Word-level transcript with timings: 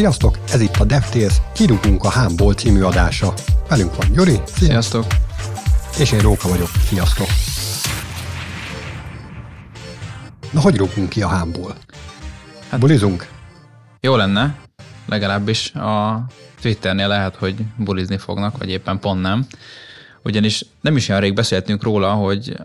Sziasztok, 0.00 0.38
ez 0.48 0.60
itt 0.60 0.76
a 0.76 0.84
DevTales, 0.84 1.34
kirúgunk 1.54 2.04
a 2.04 2.08
Hámból 2.08 2.54
című 2.54 2.82
adása. 2.82 3.34
Velünk 3.68 3.96
van 3.96 4.12
Gyuri. 4.12 4.40
Szia. 4.46 4.66
Sziasztok. 4.66 5.04
És 5.98 6.12
én 6.12 6.20
Róka 6.20 6.48
vagyok. 6.48 6.68
Sziasztok. 6.88 7.26
Na, 10.52 10.60
hogy 10.60 10.76
rúgunk 10.76 11.08
ki 11.08 11.22
a 11.22 11.28
hámból? 11.28 11.76
Hát, 12.68 12.80
Bulizunk? 12.80 13.28
Jó 14.00 14.16
lenne, 14.16 14.58
legalábbis 15.06 15.74
a 15.74 16.24
Twitternél 16.60 17.08
lehet, 17.08 17.36
hogy 17.36 17.54
bulizni 17.76 18.18
fognak, 18.18 18.58
vagy 18.58 18.70
éppen 18.70 18.98
pont 18.98 19.20
nem. 19.20 19.46
Ugyanis 20.22 20.64
nem 20.80 20.96
is 20.96 21.08
olyan 21.08 21.20
rég 21.20 21.34
beszéltünk 21.34 21.82
róla, 21.82 22.12
hogy 22.12 22.56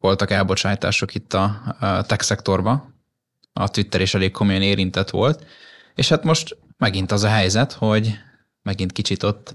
voltak 0.00 0.30
elbocsátások 0.30 1.14
itt 1.14 1.34
a 1.34 1.76
tech 2.06 2.24
szektorba, 2.24 2.90
a 3.52 3.68
Twitter 3.68 4.00
is 4.00 4.14
elég 4.14 4.30
komolyan 4.30 4.62
érintett 4.62 5.10
volt, 5.10 5.44
és 6.00 6.08
hát 6.08 6.24
most 6.24 6.56
megint 6.78 7.12
az 7.12 7.22
a 7.22 7.28
helyzet, 7.28 7.72
hogy 7.72 8.18
megint 8.62 8.92
kicsit 8.92 9.22
ott 9.22 9.54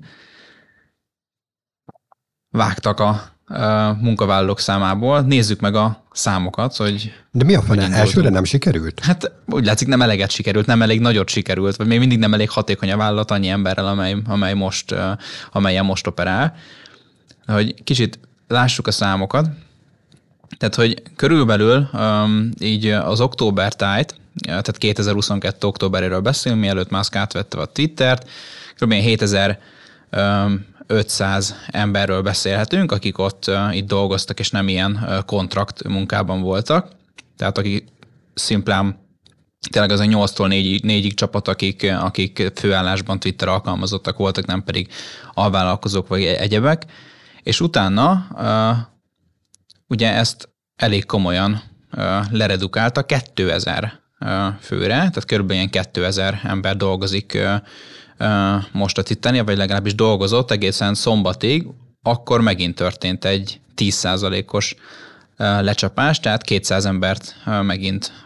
vágtak 2.49 2.99
a 2.99 3.33
munkavállalók 3.99 4.59
számából. 4.59 5.21
Nézzük 5.21 5.59
meg 5.59 5.75
a 5.75 6.03
számokat, 6.11 6.75
hogy... 6.75 7.13
De 7.31 7.43
mi 7.43 7.55
a 7.55 7.61
fene? 7.61 7.89
Elsőre 7.91 8.29
nem 8.29 8.43
sikerült? 8.43 8.99
Hát 8.99 9.31
úgy 9.45 9.65
látszik, 9.65 9.87
nem 9.87 10.01
eleget 10.01 10.29
sikerült, 10.29 10.65
nem 10.65 10.81
elég 10.81 10.99
nagyot 10.99 11.29
sikerült, 11.29 11.75
vagy 11.75 11.87
még 11.87 11.99
mindig 11.99 12.19
nem 12.19 12.33
elég 12.33 12.49
hatékony 12.49 12.91
a 12.91 12.97
vállalat 12.97 13.31
annyi 13.31 13.47
emberrel, 13.47 13.87
amely, 13.87 14.15
amely 14.27 14.53
most, 14.53 14.95
amelyen 15.51 15.85
most 15.85 16.07
operál. 16.07 16.55
Hogy 17.45 17.83
kicsit 17.83 18.19
lássuk 18.47 18.87
a 18.87 18.91
számokat. 18.91 19.47
Tehát, 20.57 20.75
hogy 20.75 21.01
körülbelül 21.15 21.89
um, 21.93 22.49
így 22.59 22.87
az 22.87 23.21
október 23.21 23.73
tájt, 23.73 24.15
tehát 24.43 24.77
2022. 24.77 25.67
októberéről 25.67 26.19
beszélünk, 26.19 26.61
mielőtt 26.61 26.89
Musk 26.89 27.15
átvette 27.15 27.57
a 27.57 27.65
Twittert, 27.65 28.29
kb. 28.79 28.91
7000 28.91 29.59
um, 30.11 30.65
500 30.87 31.55
emberről 31.67 32.21
beszélhetünk, 32.21 32.91
akik 32.91 33.17
ott 33.17 33.51
itt 33.71 33.87
dolgoztak, 33.87 34.39
és 34.39 34.49
nem 34.49 34.67
ilyen 34.67 35.23
kontrakt 35.25 35.87
munkában 35.87 36.41
voltak. 36.41 36.91
Tehát 37.37 37.57
akik 37.57 37.87
szimplán 38.33 39.03
tényleg 39.69 39.91
az 39.91 39.99
a 39.99 40.03
8-tól 40.03 40.47
4-ig, 40.49 40.79
4-ig 40.83 41.13
csapat, 41.13 41.47
akik, 41.47 41.91
akik 41.99 42.51
főállásban 42.55 43.19
Twitter 43.19 43.47
alkalmazottak 43.47 44.17
voltak, 44.17 44.45
nem 44.45 44.63
pedig 44.63 44.87
alvállalkozók 45.33 46.07
vagy 46.07 46.23
egyebek. 46.23 46.85
És 47.43 47.61
utána 47.61 48.27
ugye 49.87 50.13
ezt 50.13 50.49
elég 50.75 51.05
komolyan 51.05 51.61
leredukálta 52.31 53.05
2000 53.05 53.83
uh, 53.83 54.04
főre, 54.59 54.95
tehát 54.95 55.25
körülbelül 55.25 55.61
ilyen 55.61 55.85
2000 55.91 56.41
ember 56.43 56.77
dolgozik 56.77 57.37
most 58.71 58.97
a 58.97 59.03
Titania, 59.03 59.43
vagy 59.43 59.57
legalábbis 59.57 59.95
dolgozott 59.95 60.51
egészen 60.51 60.93
szombatig, 60.93 61.67
akkor 62.01 62.41
megint 62.41 62.75
történt 62.75 63.25
egy 63.25 63.59
10%-os 63.77 64.75
lecsapás, 65.37 66.19
tehát 66.19 66.43
200 66.43 66.85
embert 66.85 67.35
megint 67.61 68.25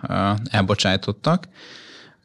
elbocsájtottak, 0.49 1.47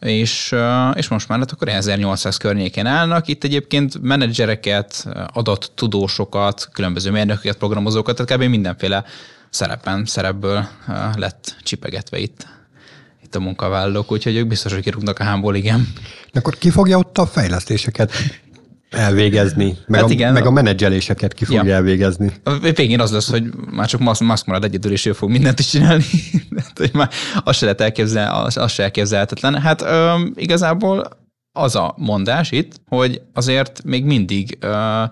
és, 0.01 0.55
és 0.95 1.09
most 1.09 1.28
már 1.28 1.39
hát 1.39 1.53
akkor 1.53 1.69
1800 1.69 2.37
környékén 2.37 2.87
állnak. 2.87 3.28
Itt 3.28 3.45
egyébként 3.45 4.03
menedzsereket, 4.03 5.09
adattudósokat, 5.33 6.69
különböző 6.73 7.11
mérnököket, 7.11 7.56
programozókat, 7.56 8.17
tehát 8.17 8.43
kb. 8.43 8.51
mindenféle 8.51 9.05
szerepen, 9.51 10.05
szerepből 10.05 10.69
lett 11.17 11.56
csipegetve 11.62 12.19
itt 12.19 12.47
itt 13.35 13.41
a 13.41 13.45
munkavállalók, 13.45 14.13
úgyhogy 14.13 14.37
ők 14.37 14.47
biztos, 14.47 14.73
hogy 14.73 14.83
kirúgnak 14.83 15.19
a 15.19 15.25
hámból, 15.25 15.55
igen. 15.55 15.89
De 16.33 16.39
akkor 16.39 16.59
ki 16.59 16.71
fogja 16.71 16.99
ott 16.99 17.19
a 17.19 17.27
fejlesztéseket 17.27 18.13
elvégezni, 18.91 19.77
meg, 19.87 20.01
hát 20.01 20.11
igen, 20.11 20.31
a, 20.31 20.33
meg 20.33 20.47
a 20.47 20.51
menedzseléseket 20.51 21.35
ki 21.35 21.44
fogja 21.44 21.65
ja. 21.65 21.75
elvégezni. 21.75 22.33
A 22.43 22.59
végén 22.59 23.00
az 23.00 23.12
lesz, 23.12 23.31
hogy 23.31 23.44
már 23.71 23.87
csak 23.87 24.00
Musk 24.21 24.47
marad 24.47 24.65
egyedül, 24.65 24.93
és 24.93 25.06
ő 25.06 25.12
fog 25.12 25.31
mindent 25.31 25.59
is 25.59 25.69
csinálni. 25.69 26.05
hát, 26.56 26.78
hogy 26.78 26.91
már 26.93 27.11
az 27.44 27.56
se 27.56 27.65
lehet 27.65 27.81
elképzel, 27.81 28.44
az, 28.44 28.56
az 28.56 28.73
se 28.73 28.83
elképzelhetetlen. 28.83 29.61
Hát 29.61 29.83
ö, 29.83 30.15
igazából 30.34 31.09
az 31.53 31.77
a 31.77 31.94
mondás 31.97 32.50
itt, 32.50 32.73
hogy 32.89 33.23
azért 33.33 33.84
még 33.84 34.05
mindig 34.05 34.59
ö, 34.61 35.03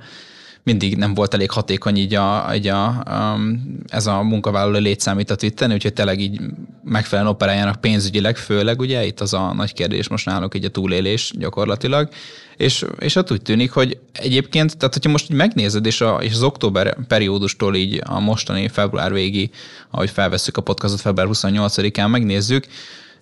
mindig 0.62 0.96
nem 0.96 1.14
volt 1.14 1.34
elég 1.34 1.50
hatékony 1.50 1.96
így, 1.96 2.14
a, 2.14 2.50
így 2.54 2.66
a, 2.66 3.02
um, 3.10 3.78
ez 3.88 4.06
a 4.06 4.22
munkavállaló 4.22 4.78
létszám 4.78 5.18
itt 5.18 5.30
a 5.30 5.34
Twitteren, 5.34 5.74
úgyhogy 5.74 5.92
tényleg 5.92 6.20
így 6.20 6.40
megfelelően 6.84 7.34
operáljanak 7.34 7.80
pénzügyileg, 7.80 8.36
főleg 8.36 8.80
ugye 8.80 9.04
itt 9.04 9.20
az 9.20 9.32
a 9.34 9.52
nagy 9.54 9.72
kérdés 9.72 10.08
most 10.08 10.26
náluk 10.26 10.54
így 10.54 10.64
a 10.64 10.68
túlélés 10.68 11.32
gyakorlatilag, 11.38 12.08
és, 12.56 12.84
és 12.98 13.16
ott 13.16 13.32
úgy 13.32 13.42
tűnik, 13.42 13.70
hogy 13.70 13.98
egyébként, 14.12 14.76
tehát 14.76 14.94
hogyha 14.94 15.10
most 15.10 15.30
így 15.30 15.36
megnézed, 15.36 15.86
és, 15.86 16.00
a, 16.00 16.18
és 16.22 16.32
az 16.32 16.42
október 16.42 16.96
periódustól 17.08 17.74
így 17.74 18.00
a 18.04 18.20
mostani 18.20 18.68
február 18.68 19.12
végi, 19.12 19.50
ahogy 19.90 20.10
felvesszük 20.10 20.56
a 20.56 20.62
podcastot 20.62 21.00
február 21.00 21.28
28-án, 21.30 22.10
megnézzük, 22.10 22.66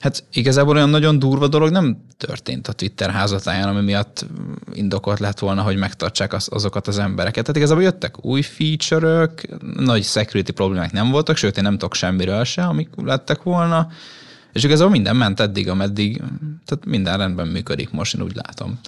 Hát 0.00 0.24
igazából 0.32 0.76
olyan 0.76 0.88
nagyon 0.88 1.18
durva 1.18 1.48
dolog 1.48 1.70
nem 1.70 2.04
történt 2.16 2.68
a 2.68 2.72
Twitter 2.72 3.10
házatáján, 3.10 3.68
ami 3.68 3.80
miatt 3.80 4.26
indokolt 4.72 5.18
lett 5.18 5.38
volna, 5.38 5.62
hogy 5.62 5.76
megtartsák 5.76 6.32
az, 6.32 6.48
azokat 6.50 6.86
az 6.88 6.98
embereket. 6.98 7.42
Tehát 7.42 7.56
igazából 7.56 7.82
jöttek 7.82 8.24
új 8.24 8.42
feature-ök, 8.42 9.42
nagy 9.76 10.04
security 10.04 10.50
problémák 10.50 10.92
nem 10.92 11.10
voltak, 11.10 11.36
sőt, 11.36 11.56
én 11.56 11.62
nem 11.62 11.72
tudok 11.72 11.94
semmiről 11.94 12.44
se, 12.44 12.62
amik 12.62 12.88
lettek 12.96 13.42
volna. 13.42 13.88
És 14.52 14.64
igazából 14.64 14.92
minden 14.92 15.16
ment 15.16 15.40
eddig, 15.40 15.68
ameddig, 15.68 16.16
tehát 16.64 16.84
minden 16.84 17.16
rendben 17.16 17.46
működik 17.48 17.90
most, 17.90 18.14
én 18.14 18.22
úgy 18.22 18.34
látom. 18.34 18.78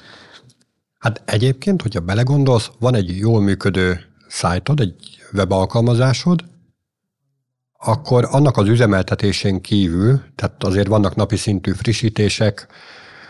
Hát 0.99 1.23
egyébként, 1.25 1.83
hogyha 1.83 2.01
belegondolsz, 2.01 2.71
van 2.79 2.95
egy 2.95 3.17
jól 3.19 3.41
működő 3.41 4.01
szájtod, 4.29 4.81
egy 4.81 4.95
webalkalmazásod, 5.33 6.45
akkor 7.85 8.29
annak 8.31 8.57
az 8.57 8.69
üzemeltetésén 8.69 9.61
kívül, 9.61 10.21
tehát 10.35 10.65
azért 10.65 10.87
vannak 10.87 11.15
napi 11.15 11.37
szintű 11.37 11.73
frissítések, 11.73 12.67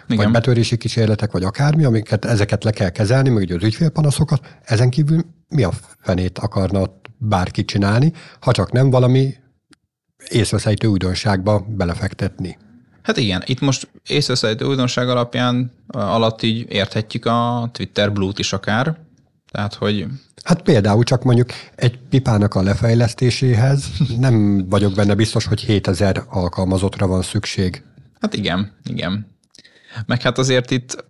igen. 0.07 0.25
vagy 0.25 0.33
betörési 0.33 0.77
kísérletek, 0.77 1.33
vagy 1.33 1.43
akármi, 1.43 1.85
amiket 1.85 2.25
ezeket 2.25 2.65
le 2.65 2.71
kell 2.71 2.89
kezelni, 2.89 3.29
meg 3.29 3.43
ugye 3.43 3.55
az 3.55 3.63
ügyfélpanaszokat, 3.63 4.57
ezen 4.63 4.91
kívül 4.91 5.25
mi 5.49 5.63
a 5.63 5.71
fenét 6.01 6.39
akarna 6.39 7.01
bárki 7.19 7.65
csinálni, 7.65 8.13
ha 8.41 8.53
csak 8.53 8.73
nem 8.73 8.91
valami 8.91 9.35
észveszejtő 10.29 10.87
újdonságba 10.87 11.67
belefektetni. 11.69 12.59
Hát 13.03 13.17
igen, 13.17 13.43
itt 13.47 13.61
most 13.61 13.89
észveszejtő 14.07 14.65
újdonság 14.65 15.09
alapján 15.09 15.73
alatt 15.87 16.43
így 16.43 16.67
érthetjük 16.69 17.27
a 17.27 17.71
Twitter 17.73 18.13
Blue-t 18.13 18.39
is 18.39 18.53
akár, 18.53 18.97
tehát, 19.51 19.75
hogy... 19.75 20.07
Hát 20.43 20.63
például 20.63 21.05
csak 21.05 21.23
mondjuk 21.23 21.51
egy 21.75 21.99
pipának 22.11 22.55
a 22.55 22.63
lefejlesztéséhez 22.63 23.85
nem 24.19 24.67
vagyok 24.69 24.95
benne 24.95 25.15
biztos, 25.15 25.47
hogy 25.47 25.61
7000 25.61 26.25
alkalmazottra 26.29 27.07
van 27.07 27.23
szükség. 27.23 27.83
Hát 28.21 28.35
igen, 28.35 28.73
igen. 28.85 29.27
Meg 30.07 30.23
hát 30.23 30.39
azért 30.39 30.71
itt, 30.71 31.05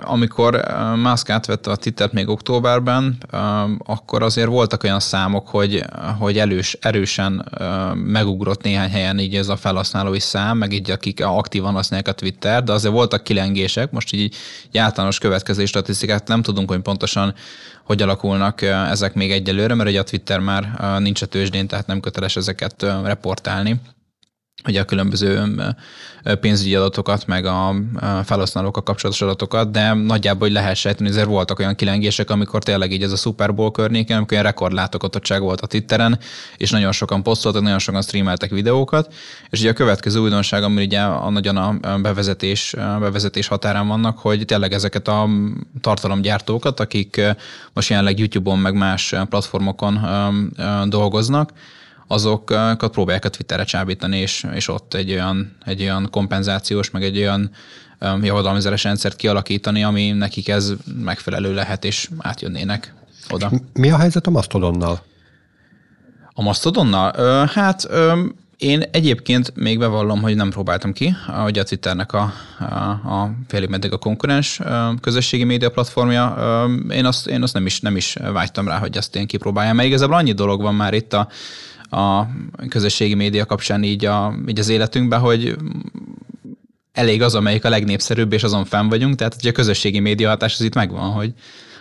amikor 0.00 0.64
Musk 0.96 1.30
átvette 1.30 1.70
a 1.70 1.76
Twittert 1.76 2.12
még 2.12 2.28
októberben, 2.28 3.18
akkor 3.78 4.22
azért 4.22 4.48
voltak 4.48 4.82
olyan 4.82 5.00
számok, 5.00 5.48
hogy, 5.48 5.84
hogy 6.18 6.38
elős, 6.38 6.76
erősen 6.80 7.48
megugrott 7.94 8.62
néhány 8.62 8.90
helyen 8.90 9.18
így 9.18 9.36
ez 9.36 9.48
a 9.48 9.56
felhasználói 9.56 10.20
szám, 10.20 10.58
meg 10.58 10.72
így 10.72 10.90
akik 10.90 11.24
aktívan 11.24 11.74
használják 11.74 12.08
a 12.08 12.12
Twitter, 12.12 12.64
de 12.64 12.72
azért 12.72 12.94
voltak 12.94 13.22
kilengések, 13.22 13.90
most 13.90 14.12
így, 14.12 14.34
így 14.66 14.78
általános 14.78 15.18
következő 15.18 15.64
statisztikát 15.64 16.28
nem 16.28 16.42
tudunk, 16.42 16.70
hogy 16.70 16.80
pontosan 16.80 17.34
hogy 17.84 18.02
alakulnak 18.02 18.62
ezek 18.62 19.14
még 19.14 19.30
egyelőre, 19.30 19.74
mert 19.74 19.88
ugye 19.88 20.00
a 20.00 20.04
Twitter 20.04 20.38
már 20.38 20.96
nincs 20.98 21.22
a 21.22 21.26
tőzsdén, 21.26 21.66
tehát 21.66 21.86
nem 21.86 22.00
köteles 22.00 22.36
ezeket 22.36 22.86
reportálni 23.04 23.80
ugye 24.66 24.80
a 24.80 24.84
különböző 24.84 25.44
pénzügyi 26.40 26.74
adatokat, 26.74 27.26
meg 27.26 27.46
a 27.46 27.74
felhasználókkal 28.24 28.82
kapcsolatos 28.82 29.22
adatokat, 29.22 29.70
de 29.70 29.92
nagyjából 29.92 30.40
hogy 30.40 30.52
lehet 30.52 30.76
sejteni, 30.76 31.08
ezért 31.08 31.26
voltak 31.26 31.58
olyan 31.58 31.74
kilengések, 31.74 32.30
amikor 32.30 32.62
tényleg 32.62 32.92
így 32.92 33.02
ez 33.02 33.12
a 33.12 33.16
Super 33.16 33.54
Bowl 33.54 33.70
környéken, 33.70 34.16
amikor 34.16 34.32
olyan 34.32 34.46
rekordlátogatottság 34.46 35.40
volt 35.40 35.60
a 35.60 35.66
Twitteren, 35.66 36.18
és 36.56 36.70
nagyon 36.70 36.92
sokan 36.92 37.22
posztoltak, 37.22 37.62
nagyon 37.62 37.78
sokan 37.78 38.02
streameltek 38.02 38.50
videókat, 38.50 39.14
és 39.50 39.60
ugye 39.60 39.70
a 39.70 39.72
következő 39.72 40.20
újdonság, 40.20 40.62
ami 40.62 40.84
ugye 40.84 41.00
a, 41.00 41.30
nagyon 41.30 41.56
a 41.56 41.98
bevezetés, 41.98 42.74
bevezetés 42.76 43.46
határán 43.46 43.88
vannak, 43.88 44.18
hogy 44.18 44.44
tényleg 44.44 44.72
ezeket 44.72 45.08
a 45.08 45.28
tartalomgyártókat, 45.80 46.80
akik 46.80 47.20
most 47.72 47.88
jelenleg 47.88 48.18
YouTube-on 48.18 48.58
meg 48.58 48.74
más 48.74 49.14
platformokon 49.28 50.00
dolgoznak, 50.88 51.50
azokat 52.12 52.90
próbálják 52.90 53.24
a 53.24 53.28
Twitterre 53.28 53.64
csábítani, 53.64 54.18
és, 54.18 54.46
és 54.54 54.68
ott 54.68 54.94
egy 54.94 55.10
olyan, 55.10 55.56
egy 55.64 55.82
olyan 55.82 56.08
kompenzációs, 56.10 56.90
meg 56.90 57.02
egy 57.02 57.18
olyan 57.18 57.50
um, 58.00 58.24
javadalmazási 58.24 58.86
rendszert 58.86 59.16
kialakítani, 59.16 59.84
ami 59.84 60.10
nekik 60.10 60.48
ez 60.48 60.72
megfelelő 61.02 61.54
lehet, 61.54 61.84
és 61.84 62.10
átjönnének 62.18 62.94
oda. 63.30 63.50
Mi 63.72 63.90
a 63.90 63.98
helyzet 63.98 64.26
a 64.26 64.30
Mastodonnal? 64.30 65.02
A 66.34 66.42
Mastodonnal? 66.42 67.12
Ö, 67.16 67.44
hát 67.52 67.86
ö, 67.90 68.24
Én 68.62 68.82
egyébként 68.90 69.52
még 69.54 69.78
bevallom, 69.78 70.20
hogy 70.20 70.36
nem 70.36 70.50
próbáltam 70.50 70.92
ki, 70.92 71.14
ahogy 71.26 71.58
a 71.58 71.62
Twitternek 71.62 72.12
a, 72.12 72.32
a, 72.58 72.64
a 72.90 73.30
félig 73.48 73.68
meddig 73.68 73.92
a 73.92 73.96
konkurens 73.98 74.60
közösségi 75.00 75.44
média 75.44 75.70
platformja. 75.70 76.36
Én 76.90 77.04
azt, 77.04 77.26
én 77.26 77.42
azt 77.42 77.54
nem, 77.54 77.66
is, 77.66 77.80
nem 77.80 77.96
is 77.96 78.16
vágytam 78.32 78.68
rá, 78.68 78.78
hogy 78.78 78.96
ezt 78.96 79.16
én 79.16 79.26
kipróbáljam, 79.26 79.76
mert 79.76 79.88
igazából 79.88 80.16
annyi 80.16 80.32
dolog 80.32 80.62
van 80.62 80.74
már 80.74 80.94
itt 80.94 81.12
a, 81.12 81.28
a 81.92 82.28
közösségi 82.68 83.14
média 83.14 83.46
kapcsán 83.46 83.82
így, 83.82 84.04
a, 84.04 84.34
így 84.46 84.58
az 84.58 84.68
életünkben, 84.68 85.20
hogy 85.20 85.56
elég 86.92 87.22
az, 87.22 87.34
amelyik 87.34 87.64
a 87.64 87.68
legnépszerűbb, 87.68 88.32
és 88.32 88.42
azon 88.42 88.64
fenn 88.64 88.88
vagyunk, 88.88 89.14
tehát 89.14 89.34
hogy 89.34 89.46
a 89.46 89.52
közösségi 89.52 89.98
média 89.98 90.28
hatás 90.28 90.54
az 90.54 90.60
itt 90.60 90.74
megvan, 90.74 91.10
hogy, 91.10 91.32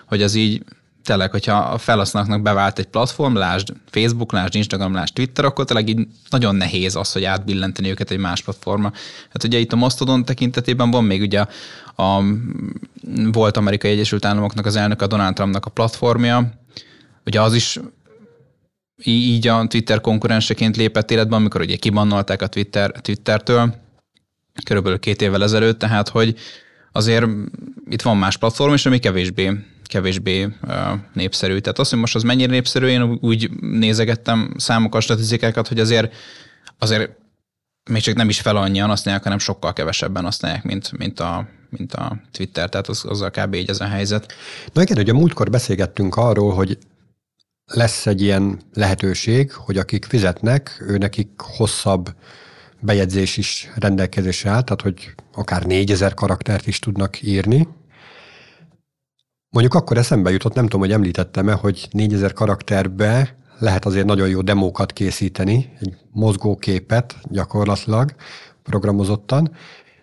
hogy 0.05 0.21
az 0.21 0.35
így 0.35 0.63
tényleg, 1.03 1.31
hogyha 1.31 1.57
a 1.57 1.77
felhasználóknak 1.77 2.41
bevált 2.41 2.79
egy 2.79 2.85
platform, 2.85 3.35
lásd 3.35 3.73
Facebook, 3.89 4.31
lásd 4.31 4.55
Instagram, 4.55 4.93
lásd 4.93 5.13
Twitter, 5.13 5.45
akkor 5.45 5.65
tényleg 5.65 5.89
így 5.89 6.07
nagyon 6.29 6.55
nehéz 6.55 6.95
az, 6.95 7.11
hogy 7.11 7.23
átbillenteni 7.23 7.89
őket 7.89 8.11
egy 8.11 8.17
más 8.17 8.41
platformra. 8.41 8.91
Hát 9.29 9.43
ugye 9.43 9.57
itt 9.57 9.73
a 9.73 9.75
Mastodon 9.75 10.25
tekintetében 10.25 10.91
van 10.91 11.03
még 11.03 11.21
ugye 11.21 11.39
a, 11.95 12.01
a 12.03 12.23
volt 13.31 13.57
Amerikai 13.57 13.91
Egyesült 13.91 14.25
Államoknak 14.25 14.65
az 14.65 14.75
elnök 14.75 15.01
a 15.01 15.07
Donald 15.07 15.33
Trumpnak 15.33 15.65
a 15.65 15.69
platformja, 15.69 16.51
ugye 17.25 17.41
az 17.41 17.53
is 17.53 17.79
így 19.03 19.47
a 19.47 19.67
Twitter 19.67 20.01
konkurenseként 20.01 20.77
lépett 20.77 21.11
életbe, 21.11 21.35
amikor 21.35 21.61
ugye 21.61 21.75
kibannolták 21.75 22.41
a 22.41 22.47
Twitter, 22.47 22.91
Twittertől, 22.91 23.75
körülbelül 24.63 24.99
két 24.99 25.21
évvel 25.21 25.43
ezelőtt, 25.43 25.79
tehát 25.79 26.09
hogy 26.09 26.35
azért 26.91 27.25
itt 27.89 28.01
van 28.01 28.17
más 28.17 28.37
platform 28.37 28.73
is, 28.73 28.85
ami 28.85 28.99
kevésbé 28.99 29.51
kevésbé 29.91 30.47
népszerű. 31.13 31.59
Tehát 31.59 31.79
azt, 31.79 31.89
hogy 31.89 31.99
most 31.99 32.15
az 32.15 32.23
mennyire 32.23 32.51
népszerű, 32.51 32.87
én 32.87 33.17
úgy 33.21 33.49
nézegettem 33.59 34.53
számokat, 34.57 35.01
statisztikákat, 35.01 35.67
hogy 35.67 35.79
azért, 35.79 36.13
azért 36.79 37.11
még 37.89 38.01
csak 38.01 38.15
nem 38.15 38.29
is 38.29 38.39
fel 38.41 38.55
annyian 38.55 38.89
használják, 38.89 39.23
hanem 39.23 39.39
sokkal 39.39 39.73
kevesebben 39.73 40.23
használják, 40.23 40.63
mint, 40.63 40.97
mint, 40.97 41.19
a, 41.19 41.47
mint 41.69 41.93
a 41.93 42.17
Twitter, 42.31 42.69
tehát 42.69 42.87
az, 42.87 43.05
azzal 43.05 43.31
kb. 43.31 43.53
így 43.53 43.69
ez 43.69 43.81
a 43.81 43.85
helyzet. 43.85 44.33
Na 44.73 44.81
igen, 44.81 44.97
ugye 44.97 45.13
múltkor 45.13 45.49
beszélgettünk 45.49 46.15
arról, 46.15 46.53
hogy 46.53 46.77
lesz 47.73 48.05
egy 48.05 48.21
ilyen 48.21 48.61
lehetőség, 48.73 49.51
hogy 49.51 49.77
akik 49.77 50.05
fizetnek, 50.05 50.83
ő 50.87 50.97
nekik 50.97 51.29
hosszabb 51.37 52.15
bejegyzés 52.79 53.37
is 53.37 53.71
rendelkezésre 53.75 54.49
áll, 54.49 54.61
tehát 54.61 54.81
hogy 54.81 55.13
akár 55.33 55.65
4000 55.65 56.13
karaktert 56.13 56.67
is 56.67 56.79
tudnak 56.79 57.21
írni, 57.21 57.67
Mondjuk 59.51 59.73
akkor 59.73 59.97
eszembe 59.97 60.31
jutott, 60.31 60.53
nem 60.53 60.63
tudom, 60.63 60.79
hogy 60.79 60.91
említettem-e, 60.91 61.53
hogy 61.53 61.87
4000 61.91 62.33
karakterbe 62.33 63.37
lehet 63.59 63.85
azért 63.85 64.05
nagyon 64.05 64.29
jó 64.29 64.41
demókat 64.41 64.93
készíteni, 64.93 65.73
egy 65.79 65.97
mozgóképet 66.11 67.15
gyakorlatilag 67.23 68.15
programozottan, 68.63 69.51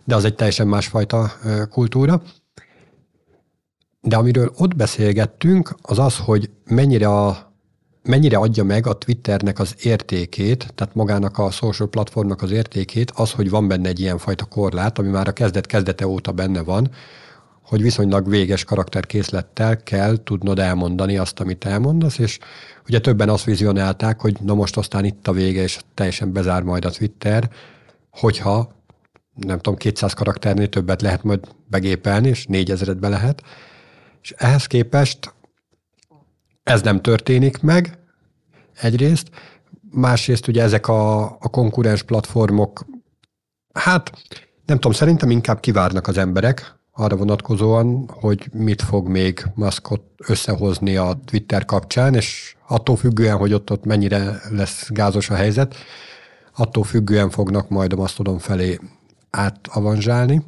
de 0.04 0.14
az 0.14 0.24
egy 0.24 0.34
teljesen 0.34 0.66
másfajta 0.66 1.32
kultúra. 1.70 2.22
De 4.00 4.16
amiről 4.16 4.52
ott 4.56 4.76
beszélgettünk, 4.76 5.74
az 5.82 5.98
az, 5.98 6.18
hogy 6.18 6.50
mennyire, 6.64 7.08
a, 7.08 7.47
mennyire 8.08 8.36
adja 8.36 8.64
meg 8.64 8.86
a 8.86 8.98
Twitternek 8.98 9.58
az 9.58 9.74
értékét, 9.82 10.72
tehát 10.74 10.94
magának 10.94 11.38
a 11.38 11.50
social 11.50 11.88
platformnak 11.88 12.42
az 12.42 12.50
értékét, 12.50 13.12
az, 13.14 13.32
hogy 13.32 13.50
van 13.50 13.68
benne 13.68 13.88
egy 13.88 14.00
ilyen 14.00 14.18
fajta 14.18 14.44
korlát, 14.44 14.98
ami 14.98 15.08
már 15.08 15.28
a 15.28 15.32
kezdet-kezdete 15.32 16.06
óta 16.06 16.32
benne 16.32 16.62
van, 16.62 16.90
hogy 17.62 17.82
viszonylag 17.82 18.28
véges 18.28 18.64
karakterkészlettel 18.64 19.82
kell 19.82 20.22
tudnod 20.24 20.58
elmondani 20.58 21.18
azt, 21.18 21.40
amit 21.40 21.64
elmondasz, 21.64 22.18
és 22.18 22.38
ugye 22.86 23.00
többen 23.00 23.28
azt 23.28 23.44
vizionálták, 23.44 24.20
hogy 24.20 24.36
na 24.40 24.54
most 24.54 24.76
aztán 24.76 25.04
itt 25.04 25.28
a 25.28 25.32
vége, 25.32 25.62
és 25.62 25.78
teljesen 25.94 26.32
bezár 26.32 26.62
majd 26.62 26.84
a 26.84 26.90
Twitter, 26.90 27.50
hogyha 28.10 28.76
nem 29.34 29.56
tudom, 29.56 29.76
200 29.76 30.12
karakternél 30.12 30.68
többet 30.68 31.02
lehet 31.02 31.22
majd 31.22 31.40
begépelni, 31.66 32.28
és 32.28 32.46
4000-et 32.48 32.96
be 33.00 33.08
lehet. 33.08 33.42
És 34.22 34.34
ehhez 34.36 34.66
képest 34.66 35.34
ez 36.62 36.82
nem 36.82 37.02
történik 37.02 37.60
meg, 37.60 37.97
egyrészt, 38.80 39.30
másrészt 39.90 40.48
ugye 40.48 40.62
ezek 40.62 40.88
a, 40.88 41.24
a 41.24 41.48
konkurens 41.50 42.02
platformok, 42.02 42.86
hát 43.72 44.12
nem 44.66 44.76
tudom, 44.76 44.92
szerintem 44.92 45.30
inkább 45.30 45.60
kivárnak 45.60 46.06
az 46.06 46.18
emberek, 46.18 46.78
arra 46.92 47.16
vonatkozóan, 47.16 48.08
hogy 48.20 48.48
mit 48.52 48.82
fog 48.82 49.08
még 49.08 49.44
Muskot 49.54 50.02
összehozni 50.26 50.96
a 50.96 51.20
Twitter 51.24 51.64
kapcsán, 51.64 52.14
és 52.14 52.56
attól 52.66 52.96
függően, 52.96 53.36
hogy 53.36 53.52
ott, 53.52 53.70
ott 53.70 53.84
mennyire 53.84 54.40
lesz 54.50 54.88
gázos 54.90 55.30
a 55.30 55.34
helyzet, 55.34 55.74
attól 56.56 56.84
függően 56.84 57.30
fognak 57.30 57.68
majd 57.68 57.92
a 57.92 57.96
Mastodon 57.96 58.38
felé 58.38 58.78
átavanzsálni. 59.30 60.42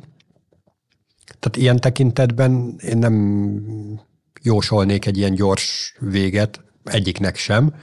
Tehát 1.39 1.57
ilyen 1.57 1.77
tekintetben 1.77 2.75
én 2.83 2.99
nem 2.99 3.15
jósolnék 4.43 5.07
egy 5.07 5.17
ilyen 5.17 5.35
gyors 5.35 5.97
véget 5.99 6.61
egyiknek 6.85 7.37
sem. 7.37 7.75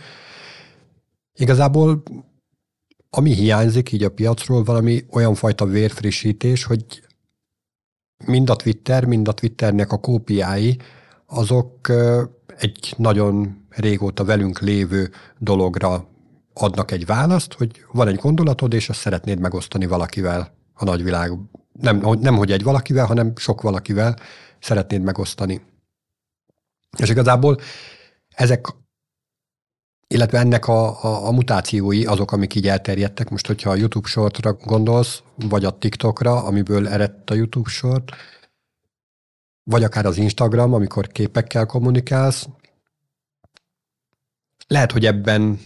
Igazából 1.38 2.04
ami 3.10 3.34
hiányzik 3.34 3.92
így 3.92 4.04
a 4.04 4.12
piacról, 4.12 4.64
valami 4.64 5.06
olyan 5.10 5.36
fajta 5.36 5.66
vérfrissítés, 5.66 6.64
hogy 6.64 7.02
mind 8.26 8.50
a 8.50 8.56
Twitter, 8.56 9.06
mind 9.06 9.28
a 9.28 9.34
Twitternek 9.34 9.92
a 9.92 10.00
kópiái, 10.00 10.80
azok 11.26 11.92
egy 12.58 12.94
nagyon 12.98 13.66
régóta 13.70 14.24
velünk 14.24 14.60
lévő 14.60 15.12
dologra 15.38 16.08
adnak 16.54 16.92
egy 16.92 17.06
választ, 17.06 17.54
hogy 17.54 17.86
van 17.92 18.08
egy 18.08 18.16
gondolatod, 18.16 18.74
és 18.74 18.90
azt 18.90 19.00
szeretnéd 19.00 19.40
megosztani 19.40 19.86
valakivel 19.86 20.54
a 20.74 20.84
nagyvilág. 20.84 21.32
Nem, 21.72 22.04
nem 22.20 22.36
hogy 22.36 22.52
egy 22.52 22.64
valakivel, 22.64 23.06
hanem 23.06 23.34
sok 23.36 23.62
valakivel 23.62 24.16
szeretnéd 24.60 25.02
megosztani. 25.02 25.62
És 26.98 27.10
igazából 27.10 27.58
ezek 28.30 28.68
illetve 30.08 30.40
ennek 30.40 30.68
a, 30.68 31.04
a, 31.04 31.28
a 31.28 31.32
mutációi 31.32 32.06
azok, 32.06 32.32
amik 32.32 32.56
így 32.56 32.68
elterjedtek. 32.68 33.30
Most, 33.30 33.48
hogyha 33.48 33.70
a 33.70 33.76
YouTube 33.76 34.08
sortra 34.08 34.54
gondolsz, 34.54 35.24
vagy 35.36 35.66
a 35.66 35.78
TikTokra, 35.78 36.44
amiből 36.44 36.88
eredt 36.88 37.30
a 37.30 37.34
YouTube 37.34 37.70
sort, 37.70 38.12
vagy 39.64 39.84
akár 39.84 40.06
az 40.06 40.18
Instagram, 40.18 40.74
amikor 40.74 41.08
képekkel 41.08 41.66
kommunikálsz, 41.66 42.48
lehet, 44.68 44.92
hogy 44.92 45.06
ebben 45.06 45.60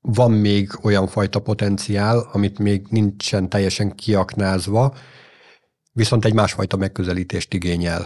van 0.00 0.30
még 0.30 0.70
olyan 0.82 1.06
fajta 1.06 1.40
potenciál, 1.40 2.28
amit 2.32 2.58
még 2.58 2.86
nincsen 2.90 3.48
teljesen 3.48 3.94
kiaknázva, 3.94 4.94
viszont 5.92 6.24
egy 6.24 6.34
másfajta 6.34 6.76
megközelítést 6.76 7.54
igényel. 7.54 8.00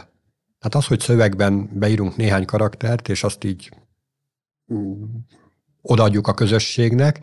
Tehát 0.58 0.74
az, 0.74 0.86
hogy 0.86 1.00
szövegben 1.00 1.70
beírunk 1.72 2.16
néhány 2.16 2.44
karaktert, 2.44 3.08
és 3.08 3.24
azt 3.24 3.44
így 3.44 3.70
odaadjuk 5.82 6.26
a 6.26 6.34
közösségnek, 6.34 7.20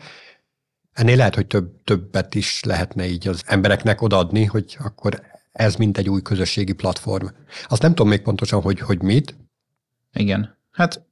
ennél 0.92 1.16
lehet, 1.16 1.34
hogy 1.34 1.46
több, 1.46 1.82
többet 1.84 2.34
is 2.34 2.62
lehetne 2.64 3.06
így 3.06 3.28
az 3.28 3.42
embereknek 3.46 4.02
odaadni, 4.02 4.44
hogy 4.44 4.76
akkor 4.78 5.22
ez 5.52 5.76
mint 5.76 5.98
egy 5.98 6.08
új 6.08 6.22
közösségi 6.22 6.72
platform. 6.72 7.26
Azt 7.68 7.82
nem 7.82 7.90
tudom 7.90 8.08
még 8.08 8.22
pontosan, 8.22 8.60
hogy, 8.60 8.80
hogy 8.80 9.02
mit. 9.02 9.36
Igen. 10.12 10.56
Hát 10.70 11.06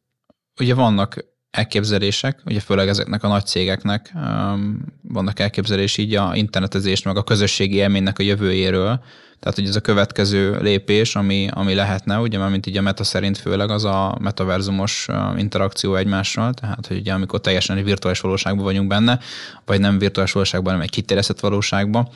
ugye 0.61 0.75
vannak 0.75 1.25
elképzelések, 1.57 2.41
ugye 2.45 2.61
főleg 2.61 2.89
ezeknek 2.89 3.23
a 3.23 3.29
nagy 3.29 3.47
cégeknek 3.47 4.13
um, 4.15 4.85
vannak 5.03 5.39
elképzelés 5.39 5.97
így 5.97 6.15
a 6.15 6.31
internetezés, 6.35 7.03
meg 7.03 7.17
a 7.17 7.25
közösségi 7.25 7.77
élménynek 7.77 8.19
a 8.19 8.23
jövőjéről, 8.23 9.01
tehát, 9.41 9.61
hogy 9.61 9.69
ez 9.69 9.77
a 9.77 9.81
következő 9.81 10.59
lépés, 10.61 11.17
ami, 11.17 11.49
ami 11.51 11.75
lehetne, 11.75 12.19
ugye, 12.19 12.39
mert 12.39 12.51
mint 12.51 12.67
így 12.67 12.77
a 12.77 12.81
meta 12.81 13.05
szerint 13.05 13.39
főleg 13.39 13.71
az 13.71 13.85
a 13.85 14.17
metaverzumos 14.21 15.07
interakció 15.37 15.95
egymással, 15.95 16.55
tehát, 16.55 16.87
hogy 16.87 16.97
ugye 16.97 17.13
amikor 17.13 17.41
teljesen 17.41 17.77
egy 17.77 17.85
virtuális 17.85 18.21
valóságban 18.21 18.65
vagyunk 18.65 18.89
benne, 18.89 19.19
vagy 19.65 19.81
nem 19.81 19.99
virtuális 19.99 20.33
valóságban, 20.33 20.73
hanem 20.73 20.87
egy 20.87 20.95
kiterjesztett 20.95 21.41
valóságban, 21.41 22.09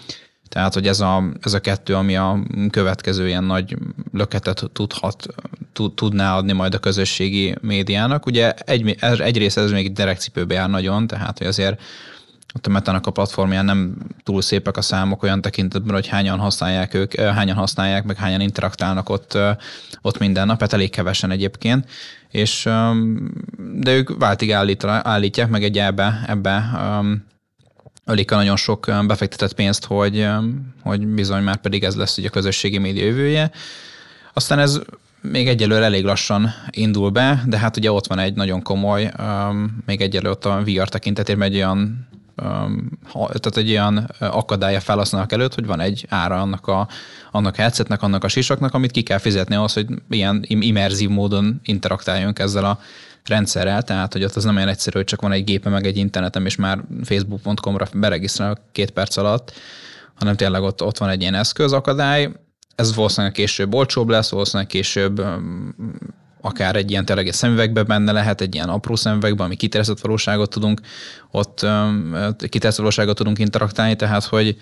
tehát, 0.50 0.74
hogy 0.74 0.86
ez 0.86 1.00
a, 1.00 1.24
ez 1.40 1.54
a 1.54 1.60
kettő, 1.60 1.94
ami 1.94 2.16
a 2.16 2.42
következő 2.70 3.26
ilyen 3.26 3.44
nagy 3.44 3.76
löketet 4.12 4.70
tudhat, 4.72 5.26
tud, 5.72 5.94
tudná 5.94 6.36
adni 6.36 6.52
majd 6.52 6.74
a 6.74 6.78
közösségi 6.78 7.54
médiának. 7.60 8.26
Ugye 8.26 8.52
egy, 8.52 8.96
egyrészt 9.00 9.58
ez 9.58 9.70
még 9.70 9.92
direkt 9.92 10.20
cipőbe 10.20 10.54
jár 10.54 10.70
nagyon, 10.70 11.06
tehát 11.06 11.38
hogy 11.38 11.46
azért 11.46 11.80
ott 12.54 12.66
a 12.66 12.70
Metának 12.70 13.06
a 13.06 13.10
platformján 13.10 13.64
nem 13.64 13.96
túl 14.22 14.42
szépek 14.42 14.76
a 14.76 14.82
számok 14.82 15.22
olyan 15.22 15.40
tekintetben, 15.40 15.94
hogy 15.94 16.06
hányan 16.06 16.38
használják 16.38 16.94
ők, 16.94 17.14
hányan 17.14 17.56
használják, 17.56 18.04
meg 18.04 18.16
hányan 18.16 18.40
interaktálnak 18.40 19.08
ott, 19.08 19.38
ott 20.02 20.18
minden 20.18 20.46
nap, 20.46 20.60
hát 20.60 20.72
elég 20.72 20.90
kevesen 20.90 21.30
egyébként, 21.30 21.88
és 22.30 22.68
de 23.74 23.94
ők 23.94 24.18
váltig 24.18 24.52
állítják 24.52 25.48
meg 25.48 25.64
egy 25.64 25.78
ebbe, 25.78 26.24
ebbe 26.26 26.70
ölik 28.10 28.30
nagyon 28.30 28.56
sok 28.56 28.90
befektetett 29.06 29.54
pénzt, 29.54 29.84
hogy, 29.84 30.26
hogy 30.82 31.06
bizony 31.06 31.42
már 31.42 31.56
pedig 31.56 31.84
ez 31.84 31.96
lesz 31.96 32.18
ugye 32.18 32.28
a 32.28 32.30
közösségi 32.30 32.78
média 32.78 33.04
jövője. 33.04 33.50
Aztán 34.32 34.58
ez 34.58 34.80
még 35.20 35.48
egyelőre 35.48 35.84
elég 35.84 36.04
lassan 36.04 36.50
indul 36.70 37.10
be, 37.10 37.42
de 37.46 37.58
hát 37.58 37.76
ugye 37.76 37.92
ott 37.92 38.06
van 38.06 38.18
egy 38.18 38.34
nagyon 38.34 38.62
komoly, 38.62 39.12
még 39.86 40.00
egyelőre 40.00 40.30
ott 40.30 40.44
a 40.44 40.62
VR 40.64 40.88
tekintetében 40.88 41.48
egy 41.48 41.56
olyan 41.56 42.08
tehát 43.12 43.56
egy 43.56 43.70
olyan 43.70 44.10
akadálya 44.18 44.80
felhasználók 44.80 45.32
előtt, 45.32 45.54
hogy 45.54 45.66
van 45.66 45.80
egy 45.80 46.06
ára 46.08 46.40
annak 46.40 46.66
a, 46.66 46.88
annak 47.30 47.58
a 47.58 47.60
headsetnek, 47.60 48.02
annak 48.02 48.24
a 48.24 48.28
sisaknak, 48.28 48.74
amit 48.74 48.90
ki 48.90 49.02
kell 49.02 49.18
fizetni 49.18 49.54
ahhoz, 49.54 49.72
hogy 49.72 49.86
ilyen 50.10 50.44
immerzív 50.48 51.08
módon 51.08 51.60
interaktáljunk 51.64 52.38
ezzel 52.38 52.64
a 52.64 52.80
rendszerrel, 53.24 53.82
tehát 53.82 54.12
hogy 54.12 54.24
ott 54.24 54.36
az 54.36 54.44
nem 54.44 54.56
olyan 54.56 54.68
egyszerű, 54.68 54.96
hogy 54.96 55.06
csak 55.06 55.20
van 55.20 55.32
egy 55.32 55.44
gépe, 55.44 55.68
meg 55.68 55.86
egy 55.86 55.96
internetem, 55.96 56.46
és 56.46 56.56
már 56.56 56.84
facebook.com-ra 57.02 57.86
beregisztrálok 57.94 58.58
két 58.72 58.90
perc 58.90 59.16
alatt, 59.16 59.52
hanem 60.14 60.36
tényleg 60.36 60.62
ott, 60.62 60.82
ott 60.82 60.98
van 60.98 61.08
egy 61.08 61.20
ilyen 61.20 61.34
eszközakadály, 61.34 62.30
ez 62.74 62.94
valószínűleg 62.94 63.32
később 63.34 63.74
olcsóbb 63.74 64.08
lesz, 64.08 64.30
valószínűleg 64.30 64.68
később 64.68 65.22
akár 66.40 66.76
egy 66.76 66.90
ilyen 66.90 67.04
tényleg 67.04 67.26
egy 67.26 67.32
szemüvegbe 67.32 67.82
benne 67.82 68.12
lehet, 68.12 68.40
egy 68.40 68.54
ilyen 68.54 68.68
apró 68.68 68.96
szemüvegben, 68.96 69.46
ami 69.46 69.56
kiterjesztett 69.56 70.00
valóságot 70.00 70.50
tudunk, 70.50 70.80
ott 71.30 71.66
kiterjesztett 72.38 72.76
valóságot 72.76 73.16
tudunk 73.16 73.38
interaktálni, 73.38 73.96
tehát 73.96 74.24
hogy, 74.24 74.56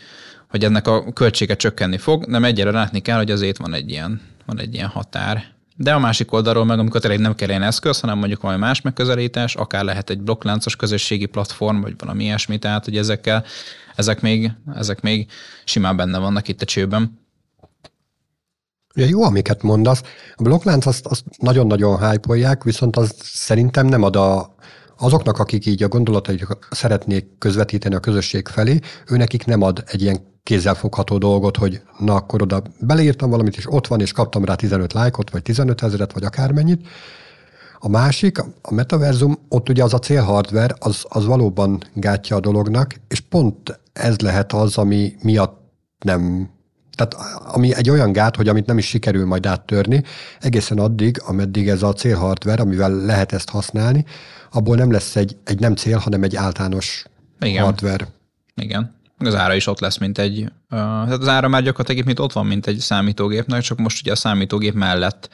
hogy 0.49 0.65
ennek 0.65 0.87
a 0.87 1.13
költsége 1.13 1.57
csökkenni 1.57 1.99
fog, 1.99 2.31
de 2.31 2.47
egyre 2.47 2.71
látni 2.71 3.01
kell, 3.01 3.17
hogy 3.17 3.31
azért 3.31 3.59
van 3.59 3.75
egy 3.75 3.91
ilyen, 3.91 4.21
van 4.47 4.61
egy 4.61 4.75
ilyen 4.75 4.89
határ. 4.89 5.45
De 5.81 5.95
a 5.95 5.99
másik 5.99 6.33
oldalról 6.33 6.65
meg, 6.65 6.79
amikor 6.79 7.01
tényleg 7.01 7.21
nem 7.21 7.35
kell 7.35 7.49
ilyen 7.49 7.63
eszköz, 7.63 8.01
hanem 8.01 8.19
mondjuk 8.19 8.41
valami 8.41 8.61
más 8.61 8.81
megközelítés, 8.81 9.55
akár 9.55 9.85
lehet 9.85 10.11
egy 10.11 10.21
blokkláncos 10.21 10.77
közösségi 10.77 11.27
platform, 11.27 11.81
vagy 11.81 11.95
valami 11.99 12.25
ilyesmi, 12.25 12.59
tehát 12.59 12.85
hogy 12.85 12.97
ezekkel, 12.97 13.45
ezek 13.97 14.21
még, 14.21 14.53
ezek 14.75 15.01
még 15.01 15.31
simán 15.65 15.97
benne 15.97 16.19
vannak 16.19 16.49
itt 16.49 16.63
a 16.63 16.65
csőben. 16.65 17.21
Ja, 18.95 19.07
jó, 19.07 19.23
amiket 19.23 19.63
mondasz. 19.63 20.03
A 20.35 20.43
blokklánc 20.43 20.87
azt, 20.87 21.07
azt 21.07 21.25
nagyon-nagyon 21.39 22.11
hype 22.11 22.59
viszont 22.65 22.97
az 22.97 23.15
szerintem 23.23 23.87
nem 23.87 24.03
ad 24.03 24.17
a, 24.17 24.55
azoknak, 24.97 25.39
akik 25.39 25.67
így 25.67 25.83
a 25.83 25.89
gondolatait 25.89 26.47
szeretnék 26.71 27.39
közvetíteni 27.39 27.95
a 27.95 28.01
közösség 28.01 28.49
felé, 28.49 28.79
ő 29.07 29.17
nekik 29.17 29.45
nem 29.45 29.63
ad 29.63 29.85
egy 29.87 30.03
ilyen 30.03 30.38
kézzelfogható 30.49 31.19
dolgot, 31.19 31.57
hogy 31.57 31.81
na 31.99 32.15
akkor 32.15 32.43
oda 32.43 32.63
beleírtam 32.81 33.31
valamit, 33.31 33.57
és 33.57 33.73
ott 33.73 33.87
van, 33.87 34.01
és 34.01 34.13
kaptam 34.13 34.45
rá 34.45 34.55
15 34.55 34.93
lájkot, 34.93 35.31
vagy 35.31 35.43
15 35.43 35.83
ezeret, 35.83 36.13
vagy 36.13 36.25
akármennyit. 36.25 36.87
A 37.79 37.89
másik, 37.89 38.39
a 38.63 38.75
metaverzum, 38.75 39.39
ott 39.49 39.69
ugye 39.69 39.83
az 39.83 39.95
a 39.95 39.99
célhardware, 39.99 40.75
az, 40.79 41.05
az 41.09 41.25
valóban 41.25 41.83
gátja 41.95 42.37
a 42.37 42.41
dolognak, 42.41 42.95
és 43.09 43.21
pont 43.21 43.81
ez 43.93 44.19
lehet 44.19 44.53
az, 44.53 44.79
ami 44.79 45.15
miatt 45.23 45.61
nem 46.05 46.51
tehát 46.95 47.15
ami 47.55 47.75
egy 47.75 47.91
olyan 47.91 48.13
gát, 48.13 48.37
hogy 48.37 48.49
amit 48.49 48.67
nem 48.67 48.79
is 48.79 48.87
sikerül 48.87 49.27
majd 49.27 49.47
áttörni, 49.47 50.03
egészen 50.41 50.79
addig, 50.79 51.23
ameddig 51.27 51.69
ez 51.69 51.83
a 51.83 51.93
célhardware, 51.93 52.63
amivel 52.63 52.91
lehet 52.91 53.33
ezt 53.33 53.51
használni, 53.51 54.05
abból 54.51 54.77
nem 54.77 54.91
lesz 54.91 55.17
egy, 55.17 55.37
egy 55.45 55.61
nem 55.61 55.75
cél, 55.75 55.99
hanem 55.99 56.23
egy 56.23 56.37
általános 56.37 57.05
Igen. 57.41 57.65
hardware. 57.65 58.09
Igen. 58.55 58.98
Az 59.19 59.35
ára 59.35 59.55
is 59.55 59.67
ott 59.67 59.81
lesz, 59.81 59.99
mint 59.99 60.19
egy, 60.19 60.41
uh, 60.41 60.49
tehát 60.69 61.21
az 61.21 61.29
ára 61.29 61.49
már 61.49 61.63
gyakorlatilag 61.63 62.07
mint 62.07 62.19
ott 62.19 62.33
van, 62.33 62.47
mint 62.47 62.67
egy 62.67 62.79
számítógépnek, 62.79 63.63
csak 63.63 63.79
most 63.79 64.01
ugye 64.01 64.13
a 64.13 64.17
számítógép 64.17 64.75
mellett 64.75 65.29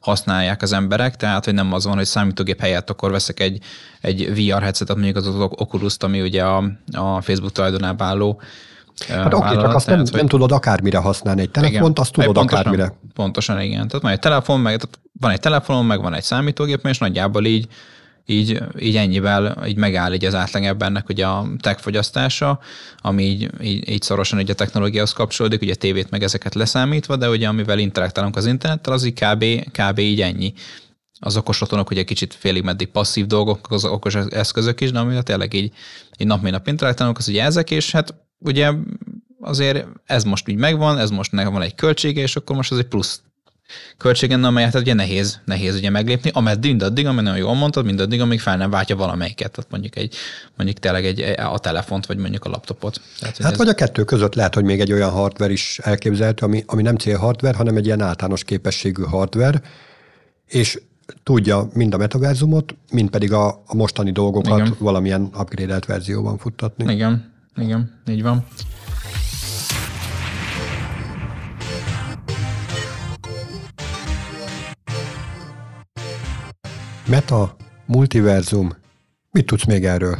használják 0.00 0.62
az 0.62 0.72
emberek, 0.72 1.16
tehát 1.16 1.44
hogy 1.44 1.54
nem 1.54 1.72
az 1.72 1.84
van, 1.84 1.96
hogy 1.96 2.04
számítógép 2.04 2.60
helyett 2.60 2.90
akkor 2.90 3.10
veszek 3.10 3.40
egy, 3.40 3.62
egy 4.00 4.28
VR 4.34 4.62
headsetet, 4.62 4.96
mondjuk 4.96 5.16
az 5.16 5.26
Oculus-t, 5.36 6.02
ami 6.02 6.20
ugye 6.20 6.44
a, 6.44 6.56
a 6.92 7.20
Facebook 7.20 7.52
tulajdonában 7.52 8.06
álló 8.06 8.40
Hát 9.08 9.34
oké, 9.34 9.54
csak 9.54 9.74
azt 9.74 9.86
nem, 9.86 9.98
hogy... 9.98 10.12
nem 10.12 10.26
tudod 10.26 10.52
akármire 10.52 10.98
használni 10.98 11.40
egy 11.40 11.50
telefont, 11.50 11.80
igen, 11.80 11.92
azt 11.94 12.12
tudod 12.12 12.34
pontosan, 12.34 12.60
akármire. 12.60 12.92
Pontosan, 13.14 13.60
igen. 13.60 13.88
Tehát 13.88 14.02
van 14.02 14.12
egy 14.12 14.18
telefon, 14.18 14.60
meg 14.60 14.80
van 15.20 15.30
egy 15.30 15.40
telefonom, 15.40 15.86
meg 15.86 16.00
van 16.00 16.14
egy 16.14 16.22
számítógép, 16.22 16.86
és 16.86 16.98
nagyjából 16.98 17.44
így, 17.44 17.68
így, 18.26 18.62
így 18.78 18.96
ennyivel 18.96 19.66
így 19.66 19.76
megáll 19.76 20.12
így 20.12 20.24
az 20.24 20.34
átlag 20.34 20.64
embernek 20.64 21.08
ugye 21.08 21.26
a 21.26 21.46
tech 21.60 21.80
fogyasztása, 21.80 22.58
ami 22.98 23.22
így, 23.22 23.50
így, 23.62 23.88
így 23.88 24.02
szorosan 24.02 24.40
így 24.40 24.50
a 24.50 24.54
technológiához 24.54 25.12
kapcsolódik, 25.12 25.62
ugye 25.62 25.72
a 25.72 25.76
tévét 25.76 26.10
meg 26.10 26.22
ezeket 26.22 26.54
leszámítva, 26.54 27.16
de 27.16 27.28
ugye 27.28 27.48
amivel 27.48 27.78
interaktálunk 27.78 28.36
az 28.36 28.46
internettel, 28.46 28.92
az 28.92 29.04
így 29.04 29.20
kb, 29.20 29.44
kb. 29.70 29.98
így 29.98 30.20
ennyi. 30.20 30.52
Az 31.20 31.36
okos 31.36 31.60
otthonok 31.60 31.90
ugye 31.90 32.02
kicsit 32.02 32.34
félig 32.34 32.62
meddig 32.62 32.88
passzív 32.88 33.26
dolgok, 33.26 33.70
az 33.70 33.84
okos 33.84 34.14
eszközök 34.14 34.80
is, 34.80 34.90
de 34.90 34.98
amivel 34.98 35.22
tényleg 35.22 35.54
így, 35.54 35.72
így 36.18 36.26
nap 36.26 36.42
nap 36.42 36.66
interaktálunk, 36.66 37.18
az 37.18 37.28
ugye 37.28 37.42
ezek, 37.42 37.70
és 37.70 37.92
hát 37.92 38.14
ugye 38.38 38.72
azért 39.40 39.86
ez 40.04 40.24
most 40.24 40.48
így 40.48 40.56
megvan, 40.56 40.98
ez 40.98 41.10
most 41.10 41.32
van 41.32 41.62
egy 41.62 41.74
költsége, 41.74 42.22
és 42.22 42.36
akkor 42.36 42.56
most 42.56 42.72
ez 42.72 42.78
egy 42.78 42.86
plusz 42.86 43.22
költségen, 43.96 44.44
amelyet 44.44 44.72
hát 44.72 44.82
ugye 44.82 44.94
nehéz, 44.94 45.40
nehéz 45.44 45.74
ugye 45.74 45.90
meglépni, 45.90 46.30
ameddig 46.32 46.70
mindaddig, 46.70 47.06
amely 47.06 47.24
nagyon 47.24 47.38
jól 47.38 47.54
mondtad, 47.54 47.84
mindaddig, 47.84 48.20
amíg 48.20 48.40
fel 48.40 48.56
nem 48.56 48.70
váltja 48.70 48.96
valamelyiket, 48.96 49.50
tehát 49.50 49.70
mondjuk 49.70 49.96
egy, 49.96 50.14
mondjuk 50.56 50.78
tényleg 50.78 51.04
egy, 51.04 51.20
a 51.36 51.58
telefont, 51.58 52.06
vagy 52.06 52.16
mondjuk 52.16 52.44
a 52.44 52.48
laptopot. 52.48 53.00
Tehát, 53.18 53.36
hát 53.36 53.52
ez... 53.52 53.58
vagy 53.58 53.68
a 53.68 53.74
kettő 53.74 54.04
között 54.04 54.34
lehet, 54.34 54.54
hogy 54.54 54.64
még 54.64 54.80
egy 54.80 54.92
olyan 54.92 55.10
hardware 55.10 55.52
is 55.52 55.78
elképzelhető, 55.82 56.46
ami, 56.46 56.62
ami 56.66 56.82
nem 56.82 56.96
cél 56.96 57.18
hardware, 57.18 57.56
hanem 57.56 57.76
egy 57.76 57.86
ilyen 57.86 58.00
általános 58.00 58.44
képességű 58.44 59.02
hardware, 59.02 59.62
és 60.46 60.80
tudja 61.22 61.68
mind 61.72 61.94
a 61.94 61.96
metaverzumot, 61.96 62.74
mind 62.90 63.10
pedig 63.10 63.32
a, 63.32 63.62
a 63.66 63.74
mostani 63.74 64.12
dolgokat 64.12 64.58
Igen. 64.58 64.74
valamilyen 64.78 65.30
upgrade 65.38 65.78
verzióban 65.86 66.38
futtatni. 66.38 66.92
Igen, 66.92 67.32
igen, 67.56 68.00
így 68.08 68.22
van. 68.22 68.46
Meta, 77.06 77.56
multiverzum, 77.86 78.76
mit 79.30 79.46
tudsz 79.46 79.64
még 79.64 79.84
erről 79.84 80.18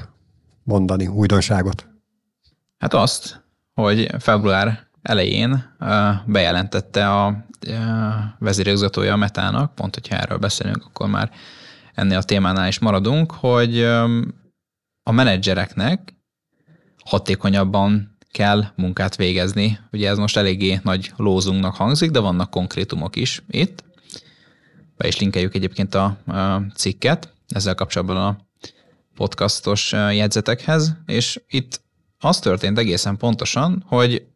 mondani, 0.63 1.07
újdonságot? 1.07 1.89
Hát 2.79 2.95
azt, 2.95 3.45
hogy 3.75 4.09
február 4.19 4.87
elején 5.03 5.77
bejelentette 6.27 7.11
a 7.11 7.47
vezérigazgatója 8.39 9.13
a 9.13 9.17
Metának, 9.17 9.75
pont 9.75 9.95
hogyha 9.95 10.17
erről 10.17 10.39
beszélünk, 10.39 10.85
akkor 10.85 11.09
már 11.09 11.31
ennél 11.95 12.19
a 12.19 12.23
témánál 12.23 12.69
is 12.69 12.79
maradunk, 12.79 13.33
hogy 13.33 13.83
a 15.03 15.13
menedzsereknek 15.13 16.15
hatékonyabban 17.05 18.17
kell 18.31 18.65
munkát 18.77 19.17
végezni. 19.17 19.79
Ugye 19.93 20.09
ez 20.09 20.19
most 20.19 20.37
eléggé 20.37 20.81
nagy 20.83 21.13
lózunknak 21.17 21.75
hangzik, 21.75 22.11
de 22.11 22.19
vannak 22.19 22.51
konkrétumok 22.51 23.17
is 23.17 23.43
itt. 23.49 23.85
Be 24.97 25.07
is 25.07 25.19
linkeljük 25.19 25.55
egyébként 25.55 25.95
a, 25.95 26.19
cikket 26.75 27.33
ezzel 27.49 27.75
kapcsolatban 27.75 28.17
a 28.17 28.39
podcastos 29.15 29.93
jegyzetekhez, 29.93 30.97
és 31.07 31.41
itt 31.49 31.83
az 32.19 32.39
történt 32.39 32.79
egészen 32.79 33.17
pontosan, 33.17 33.85
hogy 33.87 34.27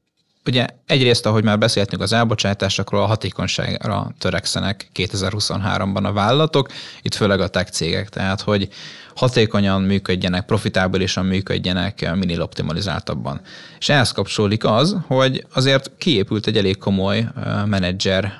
Ugye 0.48 0.66
egyrészt, 0.86 1.26
ahogy 1.26 1.44
már 1.44 1.58
beszéltünk 1.58 2.02
az 2.02 2.12
elbocsátásokról, 2.12 3.02
a 3.02 3.06
hatékonyságra 3.06 4.12
törekszenek 4.18 4.90
2023-ban 4.94 6.04
a 6.04 6.12
vállalatok, 6.12 6.68
itt 7.02 7.14
főleg 7.14 7.40
a 7.40 7.48
tech 7.48 7.70
cégek, 7.70 8.08
tehát 8.08 8.40
hogy 8.40 8.68
hatékonyan 9.14 9.82
működjenek, 9.82 10.46
profitábilisan 10.46 11.26
működjenek, 11.26 12.14
minél 12.14 12.42
optimalizáltabban. 12.42 13.40
És 13.78 13.88
ehhez 13.88 14.12
kapcsolódik 14.12 14.64
az, 14.64 14.96
hogy 15.06 15.46
azért 15.54 15.90
kiépült 15.98 16.46
egy 16.46 16.56
elég 16.56 16.78
komoly 16.78 17.28
menedzser 17.66 18.32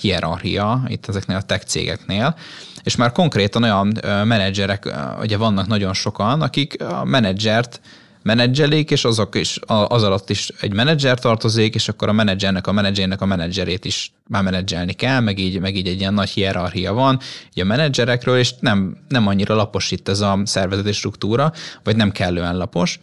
hierarchia 0.00 0.82
itt 0.86 1.08
ezeknél 1.08 1.36
a 1.36 1.42
tech 1.42 1.64
cégeknél, 1.64 2.36
és 2.82 2.96
már 2.96 3.12
konkrétan 3.12 3.62
olyan 3.62 3.98
menedzserek, 4.02 4.94
ugye 5.20 5.36
vannak 5.36 5.66
nagyon 5.66 5.94
sokan, 5.94 6.42
akik 6.42 6.82
a 6.82 7.04
menedzsert 7.04 7.80
menedzselik, 8.24 8.90
és 8.90 9.04
azok 9.04 9.34
is, 9.34 9.58
az 9.66 10.02
alatt 10.02 10.30
is 10.30 10.50
egy 10.60 10.72
menedzser 10.72 11.18
tartozik, 11.18 11.74
és 11.74 11.88
akkor 11.88 12.08
a 12.08 12.12
menedzsernek 12.12 12.66
a 12.66 12.72
menedzsernek 12.72 13.20
a 13.20 13.26
menedzserét 13.26 13.84
is 13.84 14.12
már 14.28 14.42
menedzselni 14.42 14.92
kell, 14.92 15.20
meg 15.20 15.38
így, 15.38 15.60
meg 15.60 15.76
így 15.76 15.88
egy 15.88 16.00
ilyen 16.00 16.14
nagy 16.14 16.28
hierarchia 16.28 16.92
van 16.92 17.18
így 17.54 17.62
a 17.62 17.66
menedzserekről, 17.66 18.38
és 18.38 18.54
nem, 18.60 18.96
nem 19.08 19.26
annyira 19.26 19.54
lapos 19.54 19.90
itt 19.90 20.08
ez 20.08 20.20
a 20.20 20.40
szervezeti 20.44 20.92
struktúra, 20.92 21.52
vagy 21.82 21.96
nem 21.96 22.10
kellően 22.10 22.56
lapos. 22.56 23.00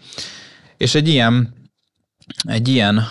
És 0.78 0.96
egy 0.96 1.08
ilyen 1.08 1.60
egy 2.44 2.68
ilyen 2.68 3.04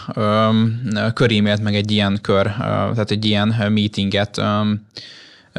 körímélt, 1.15 1.63
meg 1.63 1.75
egy 1.75 1.91
ilyen 1.91 2.19
kör, 2.23 2.47
ö, 2.47 2.51
tehát 2.61 3.11
egy 3.11 3.25
ilyen 3.25 3.49
meetinget 3.49 4.39
ö, 4.39 4.73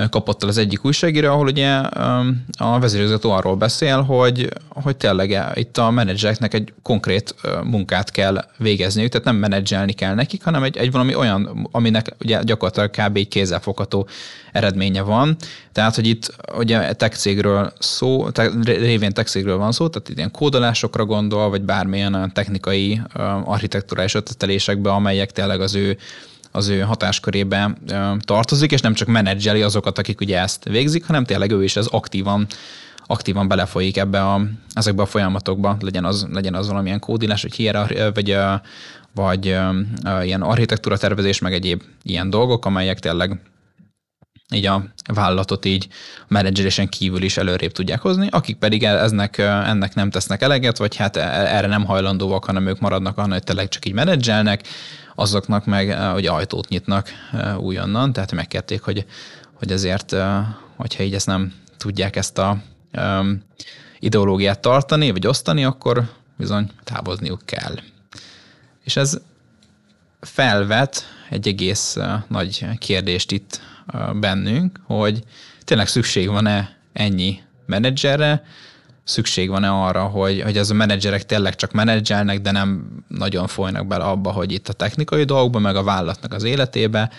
kapott 0.10 0.44
el 0.44 0.50
az 0.50 0.58
egyik 0.58 0.86
újságíró, 0.86 1.32
ahol 1.32 1.48
ugye 1.48 1.70
a 2.58 2.80
vezérigazgató 2.80 3.32
arról 3.32 3.56
beszél, 3.56 4.02
hogy, 4.02 4.50
hogy 4.70 4.98
tényleg 4.98 5.38
itt 5.54 5.78
a 5.78 5.90
menedzsereknek 5.90 6.54
egy 6.54 6.74
konkrét 6.82 7.36
munkát 7.64 8.12
kell 8.12 8.46
végezniük, 8.58 9.10
tehát 9.12 9.26
nem 9.26 9.36
menedzselni 9.36 9.92
kell 9.92 10.14
nekik, 10.14 10.44
hanem 10.44 10.64
egy, 10.64 10.78
egy 10.78 10.92
valami 10.92 11.16
olyan, 11.16 11.68
aminek 11.72 12.16
ugye 12.20 12.44
gyakorlatilag 12.44 12.90
kb. 12.90 13.18
egy 13.18 13.28
kézzelfogható 13.28 14.08
eredménye 14.52 15.02
van. 15.02 15.36
Tehát, 15.72 15.96
hogy 15.96 16.08
itt 16.08 16.36
ugye 16.58 16.94
tech 16.94 17.18
cégről 17.18 17.74
szó, 17.80 18.30
te, 18.30 18.50
révén 18.64 19.14
tech 19.14 19.30
cégről 19.30 19.58
van 19.58 19.72
szó, 19.72 19.88
tehát 19.88 20.10
ilyen 20.10 20.32
kódolásokra 20.32 21.06
gondol, 21.06 21.50
vagy 21.50 21.62
bármilyen 21.62 22.32
technikai 22.34 23.02
architektúrális 23.46 24.14
ötletelésekbe, 24.14 24.92
amelyek 24.92 25.32
tényleg 25.32 25.62
az 25.62 25.76
ő 25.76 25.98
az 26.52 26.68
ő 26.68 26.80
hatáskörébe 26.80 27.78
tartozik, 28.20 28.72
és 28.72 28.82
nem 28.82 28.94
csak 28.94 29.08
menedzseli 29.08 29.62
azokat, 29.62 29.98
akik 29.98 30.22
ugye 30.22 30.40
ezt 30.40 30.64
végzik, 30.64 31.06
hanem 31.06 31.24
tényleg 31.24 31.52
ő 31.52 31.64
is 31.64 31.76
ez 31.76 31.86
aktívan 31.86 32.48
aktívan 33.06 33.48
belefolyik 33.48 33.98
ebbe 33.98 34.24
a, 34.26 34.42
ezekbe 34.74 35.02
a 35.02 35.06
folyamatokba, 35.06 35.78
legyen 35.80 36.06
az, 36.06 36.28
legyen 36.32 36.56
az 36.56 36.68
valamilyen 36.68 37.00
kódilás, 37.00 37.42
vagy, 37.44 37.72
vagy, 38.14 38.38
vagy 39.16 39.46
ilyen 40.24 40.42
architektúra 40.42 40.98
tervezés, 40.98 41.40
meg 41.40 41.54
egyéb 41.54 41.82
ilyen 42.04 42.30
dolgok, 42.30 42.66
amelyek 42.66 43.00
tényleg 43.00 43.40
így 44.54 44.66
a 44.66 44.84
vállalatot 45.14 45.66
így 45.66 45.88
menedzserésen 46.28 46.90
kívül 46.90 47.24
is 47.24 47.38
előrébb 47.38 47.72
tudják 47.72 48.02
hozni, 48.02 48.28
akik 48.32 48.58
pedig 48.58 48.84
e- 48.84 49.04
eznek, 49.04 49.38
ennek 49.38 49.96
nem 49.96 50.10
tesznek 50.10 50.42
eleget, 50.42 50.78
vagy 50.78 50.96
hát 50.96 51.16
e- 51.16 51.56
erre 51.56 51.68
nem 51.68 51.86
hajlandóak, 51.86 52.46
hanem 52.46 52.68
ők 52.68 52.80
maradnak 52.80 53.18
annál, 53.18 53.32
hogy 53.32 53.44
tényleg 53.44 53.68
csak 53.68 53.86
így 53.86 53.94
menedzselnek, 53.94 54.64
azoknak 55.22 55.66
meg 55.66 56.12
hogy 56.12 56.26
ajtót 56.26 56.68
nyitnak 56.68 57.10
újonnan, 57.58 58.14
tehát 58.14 58.32
megkérték, 58.32 58.82
hogy, 58.82 59.06
hogy 59.54 59.72
ezért, 59.72 60.16
hogyha 60.76 61.04
így 61.04 61.14
ezt 61.14 61.26
nem 61.26 61.54
tudják 61.78 62.16
ezt 62.16 62.38
a 62.38 62.58
ideológiát 64.00 64.60
tartani, 64.60 65.12
vagy 65.12 65.28
osztani, 65.28 65.64
akkor 65.64 66.10
bizony 66.38 66.70
távozniuk 66.84 67.42
kell. 67.46 67.76
És 68.84 68.96
ez 68.96 69.18
felvet 70.22 71.04
egy 71.30 71.48
egész 71.48 71.98
nagy 72.28 72.78
kérdést 72.78 73.32
itt 73.32 73.62
bennünk, 74.14 74.80
hogy 74.84 75.24
tényleg 75.64 75.88
szükség 75.88 76.30
van-e 76.30 76.78
ennyi 76.94 77.42
menedzserre, 77.66 78.44
szükség 79.04 79.50
van-e 79.50 79.70
arra, 79.70 80.04
hogy, 80.04 80.42
hogy 80.42 80.58
ez 80.58 80.70
a 80.70 80.74
menedzserek 80.74 81.26
tényleg 81.26 81.56
csak 81.56 81.72
menedzselnek, 81.72 82.42
de 82.42 82.52
nem 82.52 82.86
nagyon 83.08 83.48
folynak 83.48 83.88
bele 83.88 84.04
abba, 84.04 84.32
hogy 84.32 84.52
itt 84.52 84.68
a 84.68 84.74
technikai 84.74 85.24
dolgokba, 85.24 85.60
meg 85.60 85.76
a 85.76 85.84
vállalatnak 85.84 86.34
az 86.34 86.44
életébe, 86.44 87.12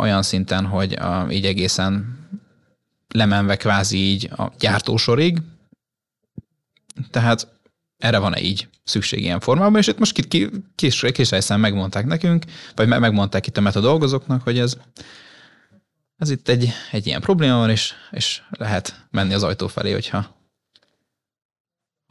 olyan 0.00 0.22
szinten, 0.22 0.66
hogy 0.66 0.98
így 1.30 1.46
egészen 1.46 2.18
lemenve 3.08 3.56
kvázi 3.56 3.96
így 3.96 4.30
a 4.36 4.52
gyártósorig. 4.58 5.38
Tehát 7.10 7.48
erre 7.98 8.18
van-e 8.18 8.40
így 8.40 8.68
szükség 8.84 9.22
ilyen 9.22 9.40
formában, 9.40 9.78
és 9.78 9.86
itt 9.86 9.98
most 9.98 10.26
kis, 10.28 10.48
kis, 10.74 11.04
kis 11.12 11.30
részen 11.30 11.60
megmondták 11.60 12.06
nekünk, 12.06 12.44
vagy 12.74 12.88
megmondták 12.88 13.46
itt 13.46 13.56
a 13.56 13.60
metadolgozóknak, 13.60 14.42
hogy 14.42 14.58
ez 14.58 14.76
ez 16.22 16.30
itt 16.30 16.48
egy, 16.48 16.72
egy 16.90 17.06
ilyen 17.06 17.20
probléma 17.20 17.56
van, 17.56 17.70
és, 17.70 17.92
és 18.10 18.42
lehet 18.50 19.06
menni 19.10 19.34
az 19.34 19.42
ajtó 19.42 19.66
felé, 19.66 19.92
hogyha, 19.92 20.41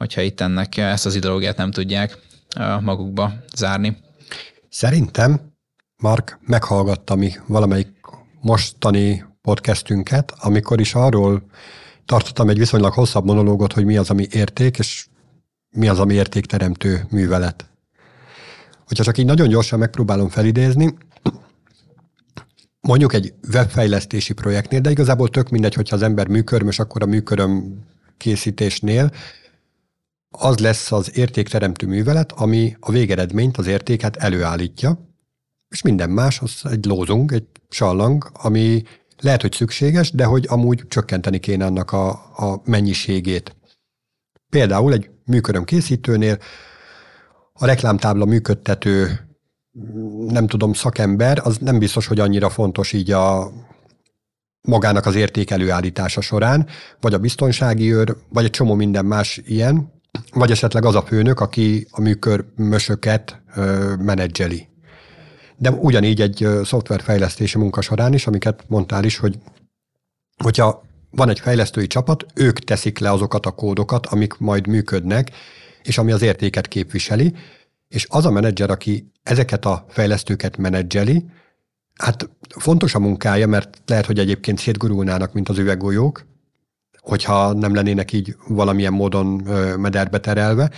hogyha 0.02 0.20
itt 0.20 0.40
ennek 0.40 0.76
ezt 0.76 1.06
az 1.06 1.14
ideológiát 1.14 1.56
nem 1.56 1.70
tudják 1.70 2.18
magukba 2.80 3.32
zárni. 3.54 3.96
Szerintem 4.68 5.40
Mark 5.96 6.38
meghallgatta 6.46 7.14
mi 7.14 7.32
valamelyik 7.46 7.88
mostani 8.40 9.24
podcastünket, 9.42 10.32
amikor 10.36 10.80
is 10.80 10.94
arról 10.94 11.42
tartottam 12.04 12.48
egy 12.48 12.58
viszonylag 12.58 12.92
hosszabb 12.92 13.24
monológot, 13.24 13.72
hogy 13.72 13.84
mi 13.84 13.96
az, 13.96 14.10
ami 14.10 14.26
érték, 14.30 14.78
és 14.78 15.06
mi 15.70 15.88
az, 15.88 15.98
ami 15.98 16.14
értékteremtő 16.14 17.06
művelet. 17.10 17.70
Hogyha 18.86 19.04
csak 19.04 19.18
így 19.18 19.26
nagyon 19.26 19.48
gyorsan 19.48 19.78
megpróbálom 19.78 20.28
felidézni, 20.28 20.94
mondjuk 22.80 23.12
egy 23.12 23.34
webfejlesztési 23.52 24.32
projektnél, 24.32 24.80
de 24.80 24.90
igazából 24.90 25.28
tök 25.28 25.48
mindegy, 25.48 25.74
hogyha 25.74 25.96
az 25.96 26.02
ember 26.02 26.28
műkörmös, 26.28 26.78
akkor 26.78 27.02
a 27.02 27.06
műköröm 27.06 27.84
készítésnél 28.16 29.10
az 30.32 30.58
lesz 30.58 30.92
az 30.92 31.16
értékteremtő 31.16 31.86
művelet, 31.86 32.32
ami 32.32 32.76
a 32.80 32.90
végeredményt, 32.90 33.56
az 33.56 33.66
értéket 33.66 34.16
előállítja, 34.16 34.98
és 35.68 35.82
minden 35.82 36.10
más 36.10 36.40
az 36.40 36.60
egy 36.70 36.84
lózung, 36.84 37.32
egy 37.32 37.46
sallang, 37.68 38.30
ami 38.32 38.82
lehet, 39.20 39.40
hogy 39.40 39.52
szükséges, 39.52 40.10
de 40.10 40.24
hogy 40.24 40.46
amúgy 40.48 40.82
csökkenteni 40.88 41.38
kéne 41.38 41.64
annak 41.64 41.92
a, 41.92 42.10
a 42.36 42.60
mennyiségét. 42.64 43.56
Például 44.48 44.92
egy 44.92 45.10
műköröm 45.24 45.64
készítőnél 45.64 46.38
a 47.52 47.66
reklámtábla 47.66 48.24
működtető 48.24 49.26
nem 50.28 50.46
tudom, 50.46 50.72
szakember, 50.72 51.40
az 51.44 51.58
nem 51.58 51.78
biztos, 51.78 52.06
hogy 52.06 52.20
annyira 52.20 52.50
fontos 52.50 52.92
így 52.92 53.10
a 53.10 53.52
magának 54.68 55.06
az 55.06 55.14
érték 55.14 55.50
előállítása 55.50 56.20
során, 56.20 56.66
vagy 57.00 57.14
a 57.14 57.18
biztonsági 57.18 57.92
őr, 57.92 58.16
vagy 58.28 58.44
egy 58.44 58.50
csomó 58.50 58.74
minden 58.74 59.04
más 59.04 59.40
ilyen, 59.44 60.01
vagy 60.32 60.50
esetleg 60.50 60.84
az 60.84 60.94
a 60.94 61.02
főnök, 61.02 61.40
aki 61.40 61.86
a 61.90 62.00
műkörmösöket 62.00 63.42
menedzseli. 63.98 64.68
De 65.56 65.70
ugyanígy 65.70 66.20
egy 66.20 66.48
szoftverfejlesztési 66.64 67.58
munka 67.58 67.80
során 67.80 68.12
is, 68.12 68.26
amiket 68.26 68.64
mondtál 68.66 69.04
is, 69.04 69.16
hogy 69.16 69.38
hogyha 70.42 70.82
van 71.10 71.28
egy 71.28 71.40
fejlesztői 71.40 71.86
csapat, 71.86 72.26
ők 72.34 72.58
teszik 72.58 72.98
le 72.98 73.10
azokat 73.10 73.46
a 73.46 73.50
kódokat, 73.50 74.06
amik 74.06 74.38
majd 74.38 74.66
működnek, 74.66 75.30
és 75.82 75.98
ami 75.98 76.12
az 76.12 76.22
értéket 76.22 76.68
képviseli, 76.68 77.34
és 77.88 78.06
az 78.10 78.26
a 78.26 78.30
menedzser, 78.30 78.70
aki 78.70 79.12
ezeket 79.22 79.64
a 79.64 79.84
fejlesztőket 79.88 80.56
menedzseli, 80.56 81.24
hát 81.94 82.30
fontos 82.58 82.94
a 82.94 82.98
munkája, 82.98 83.46
mert 83.46 83.82
lehet, 83.86 84.06
hogy 84.06 84.18
egyébként 84.18 84.58
szétgurulnának, 84.58 85.32
mint 85.32 85.48
az 85.48 85.58
üveggolyók, 85.58 86.26
hogyha 87.02 87.52
nem 87.52 87.74
lennének 87.74 88.12
így 88.12 88.36
valamilyen 88.48 88.92
módon 88.92 89.26
mederbe 89.78 90.20
terelve, 90.20 90.70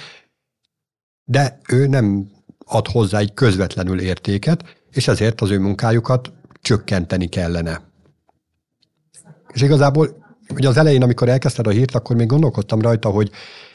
de 1.25 1.59
ő 1.69 1.87
nem 1.87 2.31
ad 2.67 2.87
hozzá 2.87 3.19
egy 3.19 3.35
közvetlenül 3.35 4.01
értéket, 4.01 4.65
és 4.91 5.09
ezért 5.09 5.41
az 5.41 5.51
ő 5.51 5.59
munkájukat 5.59 6.33
csökkenteni 6.61 7.27
kellene. 7.27 7.81
És 9.53 9.63
igazából 9.63 10.25
ugye 10.55 10.69
az 10.69 10.77
elején, 10.77 11.03
amikor 11.03 11.29
elkezdted 11.29 11.67
a 11.67 11.71
hírt, 11.71 11.95
akkor 11.95 12.17
még 12.17 12.27
gondolkodtam 12.27 12.81
rajta, 12.81 13.09
hogy 13.09 13.31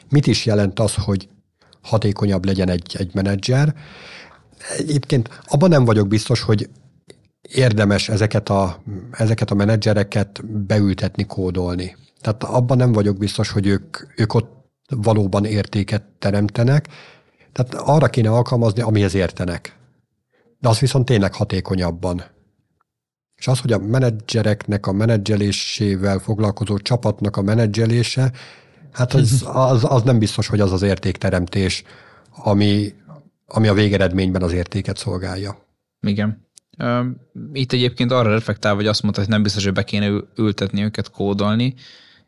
mit 0.08 0.26
is 0.26 0.46
jelent 0.46 0.80
az, 0.80 0.94
hogy 0.94 1.28
hatékonyabb 1.82 2.44
legyen 2.44 2.68
egy, 2.68 2.96
egy 2.98 3.14
menedzser. 3.14 3.74
Egyébként 4.78 5.40
abban 5.46 5.68
nem 5.68 5.84
vagyok 5.84 6.08
biztos, 6.08 6.40
hogy 6.40 6.68
érdemes 7.52 8.08
ezeket 8.08 8.48
a, 8.48 8.82
ezeket 9.10 9.50
a 9.50 9.54
menedzsereket 9.54 10.46
beültetni, 10.46 11.26
kódolni. 11.26 11.96
Tehát 12.20 12.44
abban 12.44 12.76
nem 12.76 12.92
vagyok 12.92 13.18
biztos, 13.18 13.50
hogy 13.50 13.66
ők, 13.66 13.96
ők 14.16 14.34
ott 14.34 14.68
valóban 14.88 15.44
értéket 15.44 16.02
teremtenek. 16.18 16.88
Tehát 17.52 17.74
arra 17.74 18.06
kéne 18.06 18.30
alkalmazni, 18.30 18.82
amihez 18.82 19.14
értenek. 19.14 19.76
De 20.58 20.68
az 20.68 20.78
viszont 20.78 21.04
tényleg 21.04 21.34
hatékonyabban. 21.34 22.22
És 23.36 23.48
az, 23.48 23.60
hogy 23.60 23.72
a 23.72 23.78
menedzsereknek 23.78 24.86
a 24.86 24.92
menedzselésével 24.92 26.18
foglalkozó 26.18 26.78
csapatnak 26.78 27.36
a 27.36 27.42
menedzselése, 27.42 28.32
Hát 28.92 29.14
az, 29.14 29.44
az, 29.52 29.84
az 29.84 30.02
nem 30.02 30.18
biztos, 30.18 30.46
hogy 30.46 30.60
az 30.60 30.72
az 30.72 30.82
értékteremtés, 30.82 31.82
ami, 32.30 32.94
ami 33.46 33.68
a 33.68 33.74
végeredményben 33.74 34.42
az 34.42 34.52
értéket 34.52 34.96
szolgálja. 34.96 35.66
Igen. 36.00 36.48
Itt 37.52 37.72
egyébként 37.72 38.12
arra 38.12 38.30
reflektál, 38.30 38.74
hogy 38.74 38.86
azt 38.86 39.02
mondta, 39.02 39.20
hogy 39.20 39.30
nem 39.30 39.42
biztos, 39.42 39.64
hogy 39.64 39.72
be 39.72 39.84
kéne 39.84 40.10
ültetni 40.36 40.82
őket 40.82 41.10
kódolni. 41.10 41.74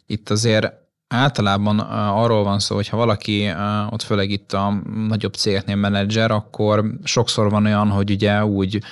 Itt 0.07 0.31
azért 0.31 0.73
általában 1.09 1.79
arról 1.79 2.45
van 2.45 2.59
szó, 2.59 2.75
hogy 2.75 2.89
ha 2.89 2.97
valaki 2.97 3.51
ott 3.91 4.03
főleg 4.03 4.31
itt 4.31 4.53
a 4.53 4.83
nagyobb 5.09 5.35
cégeknél 5.35 5.77
menedzser, 5.77 6.31
akkor 6.31 6.95
sokszor 7.05 7.51
van 7.51 7.65
olyan, 7.65 7.89
hogy 7.89 8.11
ugye 8.11 8.45
úgy 8.45 8.83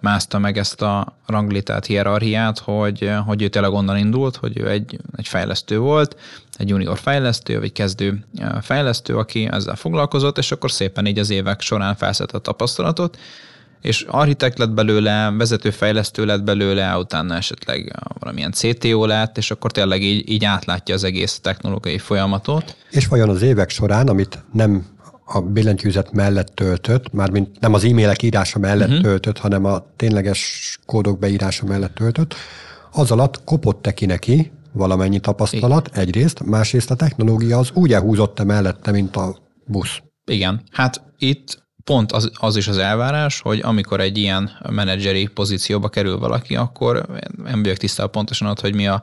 mászta 0.00 0.38
meg 0.38 0.58
ezt 0.58 0.82
a 0.82 1.18
ranglitát, 1.26 1.86
hierarchiát, 1.86 2.58
hogy, 2.58 3.10
hogy 3.26 3.42
ő 3.42 3.48
tényleg 3.48 3.72
onnan 3.72 3.96
indult, 3.96 4.36
hogy 4.36 4.58
ő 4.58 4.68
egy, 4.68 4.98
egy 5.16 5.28
fejlesztő 5.28 5.78
volt, 5.78 6.16
egy 6.56 6.68
junior 6.68 6.98
fejlesztő, 6.98 7.58
vagy 7.58 7.72
kezdő 7.72 8.24
fejlesztő, 8.60 9.16
aki 9.16 9.48
ezzel 9.50 9.76
foglalkozott, 9.76 10.38
és 10.38 10.52
akkor 10.52 10.70
szépen 10.70 11.06
így 11.06 11.18
az 11.18 11.30
évek 11.30 11.60
során 11.60 11.96
felszett 11.96 12.32
a 12.32 12.38
tapasztalatot, 12.38 13.18
és 13.86 14.04
architekt 14.08 14.58
lett 14.58 14.70
belőle, 14.70 15.34
vezető 15.38 15.70
fejlesztő 15.70 16.24
lett 16.24 16.42
belőle, 16.42 16.96
utána 16.96 17.34
esetleg 17.34 17.96
valamilyen 18.18 18.52
CTO 18.52 19.06
lett, 19.06 19.38
és 19.38 19.50
akkor 19.50 19.72
tényleg 19.72 20.02
így, 20.02 20.30
így 20.30 20.44
átlátja 20.44 20.94
az 20.94 21.04
egész 21.04 21.38
technológiai 21.42 21.98
folyamatot. 21.98 22.76
És 22.90 23.06
vajon 23.06 23.28
az 23.28 23.42
évek 23.42 23.70
során, 23.70 24.08
amit 24.08 24.44
nem 24.52 24.86
a 25.24 25.40
billentyűzet 25.40 26.12
mellett 26.12 26.54
töltött, 26.54 27.12
mármint 27.12 27.60
nem 27.60 27.74
az 27.74 27.84
e-mailek 27.84 28.22
írása 28.22 28.58
mellett 28.58 28.88
uh-huh. 28.88 29.02
töltött, 29.02 29.38
hanem 29.38 29.64
a 29.64 29.86
tényleges 29.96 30.78
kódok 30.86 31.18
beírása 31.18 31.66
mellett 31.66 31.94
töltött, 31.94 32.34
az 32.92 33.10
alatt 33.10 33.44
kopott 33.44 33.94
ki 33.94 34.06
neki 34.06 34.52
valamennyi 34.72 35.20
tapasztalat 35.20 35.88
Igen. 35.88 36.00
egyrészt, 36.00 36.44
másrészt 36.44 36.90
a 36.90 36.94
technológia 36.94 37.58
az 37.58 37.70
úgy 37.74 37.92
elhúzott 37.92 38.44
mellette, 38.44 38.90
mint 38.90 39.16
a 39.16 39.36
busz. 39.66 40.00
Igen, 40.24 40.62
hát 40.70 41.02
itt 41.18 41.65
pont 41.86 42.12
az, 42.12 42.30
az 42.34 42.56
is 42.56 42.68
az 42.68 42.78
elvárás, 42.78 43.40
hogy 43.40 43.60
amikor 43.62 44.00
egy 44.00 44.18
ilyen 44.18 44.50
menedzseri 44.70 45.26
pozícióba 45.26 45.88
kerül 45.88 46.18
valaki, 46.18 46.56
akkor 46.56 47.06
nem 47.44 47.62
vagyok 47.62 47.76
tisztában 47.76 48.12
pontosan 48.12 48.48
ott, 48.48 48.60
hogy 48.60 48.74
mi 48.74 48.86
a, 48.86 49.02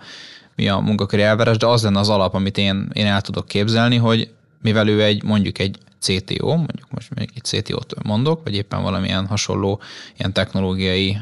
mi 0.56 0.67
a 0.67 0.80
munkaköri 0.80 1.22
elvárás, 1.22 1.58
de 1.58 1.65
az 1.65 1.84
lenne 1.84 2.00
az 2.00 2.10
alap, 2.10 2.34
amit 2.34 2.58
én, 2.58 2.89
én 2.93 3.06
el 3.06 3.22
tudok 3.22 3.48
képzelni, 3.48 3.96
hogy 3.96 4.30
mivel 4.62 4.88
ő 4.88 5.04
egy 5.04 5.24
mondjuk 5.24 5.60
egy 5.60 5.78
CTO, 6.00 6.48
mondjuk 6.48 6.88
most 6.89 7.15
még 7.15 7.30
egy 7.36 7.43
CTO-t 7.43 8.04
mondok, 8.04 8.43
vagy 8.43 8.56
éppen 8.56 8.82
valamilyen 8.82 9.28
hasonló 9.28 9.82
ilyen 10.17 10.34
technológiai 10.34 11.17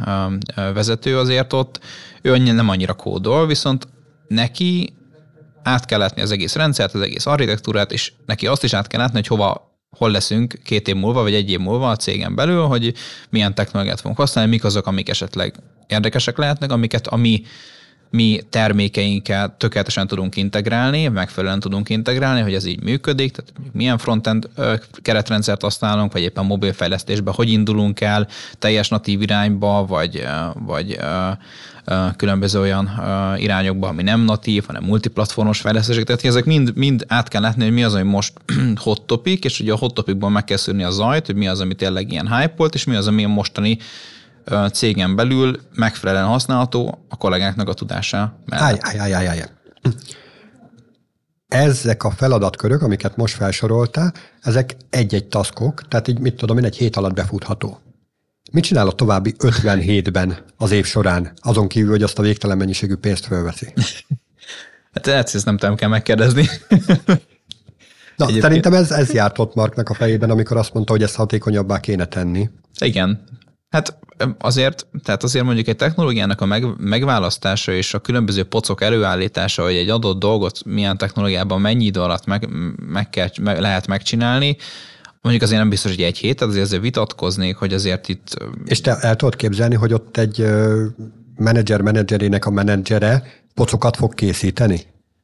vezető 0.56 1.18
azért 1.18 1.54
ott, 1.54 1.80
ő 2.22 2.38
nem 2.38 2.70
annyira 2.70 2.94
kódol, 2.94 3.48
viszont 3.48 3.88
neki 4.28 4.94
át 5.64 5.86
kell 5.86 6.00
látni 6.00 6.22
az 6.22 6.32
egész 6.32 6.56
rendszert, 6.56 6.94
az 6.94 7.02
egész 7.02 7.26
architektúrát, 7.26 7.92
és 7.92 8.14
neki 8.26 8.48
azt 8.48 8.64
is 8.64 8.74
át 8.74 8.88
kell 8.88 9.00
látni, 9.00 9.16
hogy 9.16 9.28
hova 9.28 9.71
hol 9.98 10.12
leszünk 10.12 10.60
két 10.64 10.88
év 10.88 10.96
múlva, 10.96 11.22
vagy 11.22 11.34
egy 11.34 11.50
év 11.50 11.60
múlva 11.60 11.90
a 11.90 11.96
cégen 11.96 12.36
belül, 12.36 12.66
hogy 12.66 12.94
milyen 13.30 13.56
technológiát 13.56 14.00
fogunk 14.00 14.20
használni, 14.20 14.50
mik 14.50 14.64
azok, 14.64 14.88
amik 14.88 15.10
esetleg 15.10 15.56
érdekesek 15.88 16.38
lehetnek, 16.38 16.72
amiket 16.72 17.08
a 17.08 17.16
mi, 17.16 17.44
mi 18.12 18.42
termékeinket 18.50 19.52
tökéletesen 19.52 20.08
tudunk 20.08 20.36
integrálni, 20.36 21.08
megfelelően 21.08 21.60
tudunk 21.60 21.90
integrálni, 21.90 22.42
hogy 22.42 22.54
ez 22.54 22.66
így 22.66 22.84
működik, 22.84 23.32
tehát 23.32 23.54
milyen 23.72 23.98
frontend 23.98 24.50
keretrendszert 25.02 25.62
használunk, 25.62 26.14
vagy 26.14 26.22
éppen 26.22 26.46
mobilfejlesztésben 26.46 27.34
hogy 27.34 27.50
indulunk 27.50 28.02
el, 28.02 28.28
teljes 28.60 28.90
natív 28.90 29.22
irányba, 29.22 29.86
vagy, 29.86 30.28
vagy 30.66 31.00
különböző 32.16 32.60
olyan 32.60 32.90
irányokba, 33.38 33.88
ami 33.88 34.04
nem 34.04 34.22
natív, 34.22 34.66
hanem 34.66 34.84
multiplatformos 34.84 35.60
fejlesztések. 35.60 36.04
Tehát 36.04 36.26
ezek 36.26 36.46
mind, 36.46 36.72
mind 36.76 37.06
át 37.08 37.28
kell 37.28 37.42
látni, 37.42 37.64
hogy 37.64 37.74
mi 37.74 37.84
az, 37.84 37.94
ami 37.94 38.10
most 38.10 38.34
hot 38.76 39.02
topic, 39.02 39.46
és 39.46 39.60
ugye 39.60 39.74
a 39.74 39.78
hot 39.78 39.94
topicban 39.94 40.32
meg 40.32 40.44
kell 40.44 40.58
szűrni 40.58 40.84
a 40.84 40.92
zajt, 40.92 41.26
hogy 41.26 41.36
mi 41.36 41.48
az, 41.48 41.60
ami 41.60 41.74
tényleg 41.74 42.12
ilyen 42.12 42.36
hype 42.36 42.54
volt, 42.58 42.74
és 42.74 42.84
mi 42.84 42.96
az, 42.96 43.08
ami 43.08 43.24
a 43.24 43.28
mostani 43.28 43.78
cégen 44.72 45.16
belül 45.16 45.60
megfelelően 45.76 46.28
használható 46.28 47.06
a 47.10 47.18
kollégáknak 47.18 47.70
a 47.70 47.74
tudása 47.74 48.40
mellett. 48.46 48.84
Állj, 48.84 49.00
állj, 49.00 49.14
állj, 49.14 49.28
állj. 49.28 49.44
Ezek 51.48 52.04
a 52.04 52.12
feladatkörök, 52.12 52.82
amiket 52.82 53.16
most 53.16 53.36
felsoroltál, 53.36 54.14
ezek 54.42 54.76
egy-egy 54.90 55.28
taskok, 55.28 55.88
tehát 55.88 56.08
így 56.08 56.20
mit 56.20 56.36
tudom 56.36 56.58
én, 56.58 56.66
egy 56.66 56.78
hét 56.78 56.96
alatt 56.96 57.14
befutható. 57.14 57.80
Mit 58.52 58.64
csinál 58.64 58.88
a 58.88 58.92
további 58.92 59.36
57-ben 59.40 60.38
az 60.58 60.72
év 60.72 60.86
során, 60.86 61.32
azon 61.42 61.68
kívül, 61.68 61.90
hogy 61.90 62.04
azt 62.04 62.20
a 62.20 62.22
végtelen 62.22 62.58
mennyiségű 62.58 62.96
pénzt 62.96 63.26
fölveszi? 63.26 63.74
hát 64.94 65.08
ezt 65.08 65.46
nem 65.46 65.58
tudom, 65.58 65.76
kell 65.76 65.90
megkérdezni. 65.90 66.46
Na, 68.22 68.28
Egyébként... 68.28 68.42
szerintem 68.42 68.74
ez, 68.74 68.92
ez 68.92 69.12
járt 69.12 69.40
ott 69.40 69.56
Marknak 69.56 69.90
a 69.90 69.94
fejében, 69.94 70.30
amikor 70.30 70.58
azt 70.58 70.74
mondta, 70.74 70.92
hogy 70.92 71.04
ezt 71.04 71.16
hatékonyabbá 71.16 71.80
kéne 71.80 72.06
tenni. 72.06 72.50
Igen. 72.80 73.24
Hát 73.72 74.00
azért, 74.40 74.88
tehát 75.04 75.24
azért 75.24 75.46
mondjuk 75.46 75.68
egy 75.68 75.76
technológiának 75.76 76.42
a 76.42 76.46
meg, 76.46 76.66
megválasztása 76.78 77.72
és 77.72 77.94
a 77.94 78.00
különböző 78.00 78.44
pocok 78.44 78.82
előállítása, 78.82 79.64
hogy 79.64 79.76
egy 79.76 79.90
adott 79.90 80.20
dolgot 80.20 80.64
milyen 80.66 80.98
technológiában 80.98 81.62
mennyi 81.62 81.86
idő 81.86 82.02
alatt 82.02 82.26
meg, 82.26 82.50
meg, 82.88 83.10
kell, 83.10 83.28
meg 83.42 83.60
lehet 83.60 83.88
megcsinálni, 83.88 84.58
Mondjuk 85.22 85.44
azért 85.44 85.60
nem 85.60 85.70
biztos, 85.70 85.92
hogy 85.92 86.04
egy 86.04 86.18
hét, 86.18 86.36
tehát 86.36 86.54
azért, 86.54 86.66
azért 86.66 86.82
vitatkoznék, 86.82 87.56
hogy 87.56 87.74
azért 87.74 88.10
itt... 88.10 88.38
És 88.66 88.82
te 88.82 88.98
el 89.00 89.16
tudod 89.16 89.36
képzelni, 89.36 89.76
hogy 89.76 89.94
ott 89.94 90.18
egy 90.18 90.46
menedzser 91.36 91.82
menedzserének 91.82 92.46
a 92.46 92.50
menedzsere 92.50 93.24
pocokat 93.54 93.98
fog 93.98 94.14
készíteni? 94.14 94.82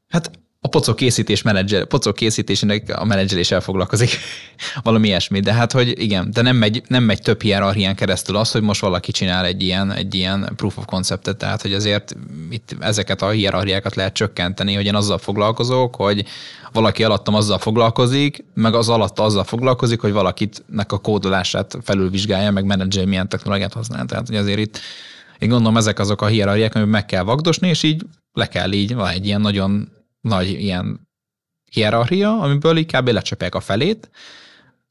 Hát 0.08 0.32
a 0.68 0.70
pocok 0.70 0.96
készítés 0.96 1.42
menedzser, 1.42 1.86
pocok 1.86 2.16
készítésének 2.16 3.00
a 3.00 3.06
menedzseléssel 3.06 3.62
foglalkozik. 3.62 4.10
Valami 4.84 5.08
ilyesmi. 5.08 5.40
De 5.40 5.54
hát, 5.54 5.72
hogy 5.72 6.02
igen, 6.02 6.32
de 6.32 6.42
nem 6.42 6.56
megy, 6.56 6.82
nem 6.88 7.04
megy 7.04 7.22
több 7.22 7.42
hierarchián 7.42 7.96
keresztül 7.96 8.36
az, 8.36 8.52
hogy 8.52 8.62
most 8.62 8.82
valaki 8.82 9.12
csinál 9.12 9.46
egy 9.46 9.62
ilyen, 9.62 9.92
egy 9.92 10.16
ilyen 10.16 10.52
proof 10.56 10.78
of 10.78 10.86
conceptet, 10.86 11.38
tehát 11.38 11.62
hogy 11.62 11.74
azért 11.74 12.16
itt 12.50 12.76
ezeket 12.80 13.22
a 13.22 13.30
hierarchiákat 13.30 13.96
lehet 13.96 14.14
csökkenteni, 14.14 14.74
hogy 14.74 14.86
én 14.86 14.96
azzal 14.96 15.18
foglalkozok, 15.18 15.96
hogy 15.96 16.26
valaki 16.72 17.04
alattam 17.04 17.34
azzal 17.36 17.58
foglalkozik, 17.58 18.46
meg 18.54 18.74
az 18.74 18.90
alatt 18.90 19.20
azzal 19.20 19.44
foglalkozik, 19.44 20.00
hogy 20.02 20.12
valakitnek 20.12 20.92
a 20.92 20.98
kódolását 20.98 21.78
felülvizsgálja, 21.84 22.52
meg 22.52 22.66
menedzser 22.66 23.06
milyen 23.06 23.30
technológiát 23.30 23.74
használ. 23.74 24.06
Tehát, 24.06 24.28
hogy 24.28 24.36
azért 24.36 24.60
itt 24.60 24.80
én 25.40 25.50
gondolom 25.50 25.78
ezek 25.78 26.00
azok 26.00 26.22
a 26.22 26.26
hierarchiák, 26.26 26.76
amit 26.76 26.90
meg 26.90 27.06
kell 27.06 27.24
vagdosni, 27.24 27.68
és 27.68 27.84
így 27.84 28.04
le 28.34 28.48
kell 28.48 28.72
így, 28.72 28.96
van 28.96 29.08
egy 29.08 29.26
ilyen 29.26 29.42
nagyon 29.42 29.90
nagy 30.28 30.50
ilyen 30.50 31.08
hierarchia, 31.72 32.40
amiből 32.40 32.78
így 32.78 32.96
kb. 32.96 33.08
lecsapják 33.08 33.56
a 33.56 33.60
felét, 33.60 34.10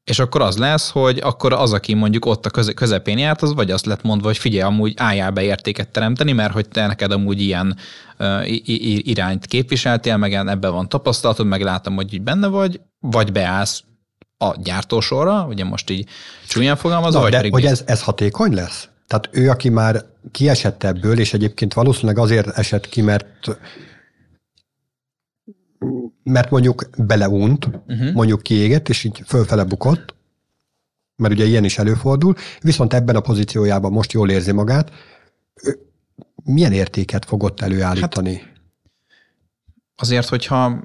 és 0.05 0.19
akkor 0.19 0.41
az 0.41 0.57
lesz, 0.57 0.91
hogy 0.91 1.19
akkor 1.23 1.53
az, 1.53 1.73
aki 1.73 1.95
mondjuk 1.95 2.25
ott 2.25 2.47
a 2.47 2.51
közepén 2.75 3.19
járt, 3.19 3.43
az 3.43 3.55
vagy 3.55 3.71
azt 3.71 3.87
lett 3.87 4.03
mondva, 4.03 4.27
hogy 4.27 4.39
figyelj, 4.39 4.63
amúgy 4.63 4.95
álljál 4.97 5.31
be 5.31 5.43
értéket 5.43 5.89
teremteni, 5.89 6.33
mert 6.33 6.53
hogy 6.53 6.69
te 6.69 6.87
neked 6.87 7.13
amúgy 7.13 7.41
ilyen 7.41 7.77
uh, 8.19 8.43
irányt 9.09 9.47
képviseltél, 9.47 10.17
meg 10.17 10.35
ebben 10.35 10.73
van 10.73 10.89
tapasztalatod, 10.89 11.47
meg 11.47 11.63
látom, 11.63 11.95
hogy 11.95 12.15
így 12.15 12.23
benne 12.23 12.47
vagy, 12.47 12.81
vagy 13.01 13.33
beállsz 13.33 13.83
a 14.39 14.55
gyártósorra, 14.63 15.47
ugye 15.49 15.65
most 15.65 15.91
így 15.91 16.09
csúnyán 16.49 16.77
fogalmazva, 16.77 17.21
vagy 17.21 17.31
de, 17.31 17.37
pedig... 17.37 17.53
hogy 17.53 17.65
ez, 17.65 17.83
ez 17.87 18.03
hatékony 18.03 18.55
lesz? 18.55 18.89
Tehát 19.07 19.29
ő, 19.33 19.51
aki 19.51 19.69
már 19.69 20.05
kiesett 20.31 20.85
ebből, 20.85 21.19
és 21.19 21.33
egyébként 21.33 21.75
valószínűleg 21.75 22.19
azért 22.19 22.49
esett 22.49 22.89
ki, 22.89 23.01
mert 23.01 23.59
mert 26.23 26.51
mondjuk 26.51 26.89
beleunt, 26.99 27.67
uh-huh. 27.67 28.13
mondjuk 28.13 28.43
kiégett, 28.43 28.89
és 28.89 29.05
így 29.05 29.23
fölfele 29.27 29.65
bukott, 29.65 30.15
mert 31.17 31.35
ugye 31.35 31.45
ilyen 31.45 31.65
is 31.65 31.79
előfordul, 31.79 32.35
viszont 32.61 32.95
ebben 32.95 33.17
a 33.17 33.21
pozíciójában 33.21 33.93
most 33.93 34.13
jól 34.13 34.31
érzi 34.31 34.53
magát, 34.53 34.91
milyen 36.45 36.73
értéket 36.73 37.25
fogott 37.25 37.61
előállítani? 37.61 38.35
Hát 38.35 38.55
azért, 39.97 40.29
hogyha 40.29 40.85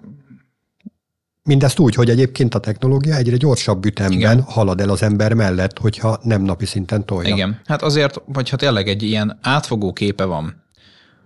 Mindezt 1.44 1.80
úgy, 1.80 1.96
hogy 1.96 2.10
egyébként 2.10 2.56
a 2.56 2.60
technológia 2.60 3.16
egyre 3.16 3.38
gyorsabb 3.38 3.86
ütemben 3.86 4.18
Igen. 4.18 4.42
halad 4.42 4.82
el 4.82 4.90
az 4.90 5.04
ember 5.04 5.34
mellett, 5.34 5.80
hogyha 5.80 6.20
nem 6.24 6.42
napi 6.42 6.66
szinten 6.66 7.06
tolja. 7.06 7.36
Igen, 7.36 7.62
hát 7.66 7.82
azért, 7.82 8.22
hogyha 8.34 8.56
tényleg 8.56 8.88
egy 8.88 9.04
ilyen 9.04 9.40
átfogó 9.42 9.94
képe 9.94 10.24
van, 10.24 10.64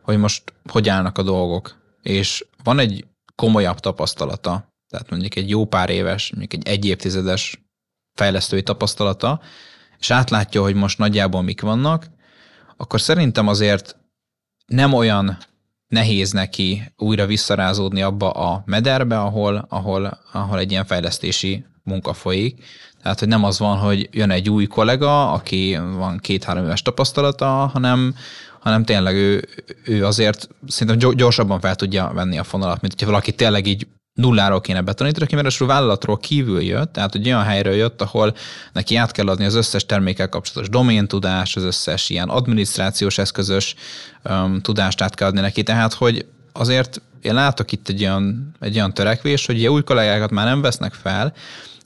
hogy 0.01 0.17
most 0.17 0.43
hogy 0.69 0.89
állnak 0.89 1.17
a 1.17 1.23
dolgok, 1.23 1.75
és 2.01 2.45
van 2.63 2.79
egy 2.79 3.05
komolyabb 3.35 3.79
tapasztalata, 3.79 4.73
tehát 4.89 5.09
mondjuk 5.09 5.35
egy 5.35 5.49
jó 5.49 5.65
pár 5.65 5.89
éves, 5.89 6.31
mondjuk 6.31 6.53
egy 6.53 6.73
egy 6.73 6.85
évtizedes 6.85 7.65
fejlesztői 8.13 8.63
tapasztalata, 8.63 9.41
és 9.99 10.11
átlátja, 10.11 10.61
hogy 10.61 10.75
most 10.75 10.97
nagyjából 10.97 11.41
mik 11.41 11.61
vannak, 11.61 12.07
akkor 12.77 13.01
szerintem 13.01 13.47
azért 13.47 13.97
nem 14.65 14.93
olyan 14.93 15.37
nehéz 15.87 16.31
neki 16.31 16.93
újra 16.97 17.25
visszarázódni 17.25 18.01
abba 18.01 18.29
a 18.29 18.63
mederbe, 18.65 19.19
ahol, 19.19 19.65
ahol, 19.69 20.19
ahol 20.31 20.59
egy 20.59 20.71
ilyen 20.71 20.85
fejlesztési 20.85 21.65
munka 21.83 22.13
folyik. 22.13 22.63
Tehát, 23.01 23.19
hogy 23.19 23.27
nem 23.27 23.43
az 23.43 23.59
van, 23.59 23.77
hogy 23.77 24.09
jön 24.11 24.31
egy 24.31 24.49
új 24.49 24.65
kollega, 24.65 25.31
aki 25.31 25.77
van 25.95 26.17
két-három 26.17 26.63
éves 26.63 26.81
tapasztalata, 26.81 27.45
hanem, 27.45 28.15
hanem 28.65 28.83
tényleg 28.83 29.15
ő, 29.15 29.47
ő 29.83 30.05
azért 30.05 30.49
szerintem 30.67 31.11
gyorsabban 31.15 31.59
fel 31.59 31.75
tudja 31.75 32.11
venni 32.13 32.37
a 32.37 32.43
fonalat, 32.43 32.81
mint 32.81 32.93
hogyha 32.93 33.09
valaki 33.09 33.31
tényleg 33.31 33.67
így 33.67 33.87
nulláról 34.13 34.61
kéne 34.61 34.81
betanítani, 34.81 35.25
aki 35.25 35.35
mert 35.35 35.57
vállalatról 35.57 36.17
kívül 36.17 36.61
jött, 36.61 36.93
tehát 36.93 37.15
egy 37.15 37.25
olyan 37.25 37.43
helyről 37.43 37.73
jött, 37.73 38.01
ahol 38.01 38.35
neki 38.73 38.95
át 38.95 39.11
kell 39.11 39.27
adni 39.27 39.45
az 39.45 39.55
összes 39.55 39.85
termékkel 39.85 40.29
kapcsolatos 40.29 40.69
domén 40.69 41.07
tudás, 41.07 41.55
az 41.55 41.63
összes 41.63 42.09
ilyen 42.09 42.29
adminisztrációs 42.29 43.17
eszközös 43.17 43.75
um, 44.29 44.61
tudást 44.61 45.01
át 45.01 45.15
kell 45.15 45.27
adni 45.27 45.39
neki, 45.39 45.63
tehát 45.63 45.93
hogy 45.93 46.25
azért 46.51 47.01
én 47.21 47.33
látok 47.33 47.71
itt 47.71 47.89
egy 47.89 48.01
olyan, 48.01 48.55
egy 48.59 48.75
olyan 48.75 48.93
törekvés, 48.93 49.45
hogy 49.45 49.67
új 49.67 49.83
kollégákat 49.83 50.31
már 50.31 50.45
nem 50.45 50.61
vesznek 50.61 50.93
fel, 50.93 51.33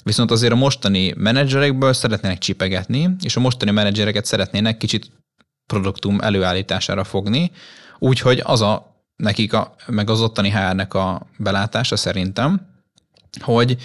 viszont 0.03 0.31
azért 0.31 0.53
a 0.53 0.55
mostani 0.55 1.13
menedzserekből 1.17 1.93
szeretnének 1.93 2.37
csipegetni, 2.37 3.09
és 3.23 3.35
a 3.35 3.39
mostani 3.39 3.71
menedzsereket 3.71 4.25
szeretnének 4.25 4.77
kicsit 4.77 5.11
produktum 5.69 6.19
előállítására 6.21 7.03
fogni, 7.03 7.51
úgyhogy 7.99 8.41
az 8.43 8.61
a 8.61 8.95
nekik, 9.15 9.53
a, 9.53 9.75
meg 9.87 10.09
az 10.09 10.21
ottani 10.21 10.49
HR-nek 10.49 10.93
a 10.93 11.21
belátása 11.37 11.95
szerintem, 11.95 12.67
hogy 13.39 13.77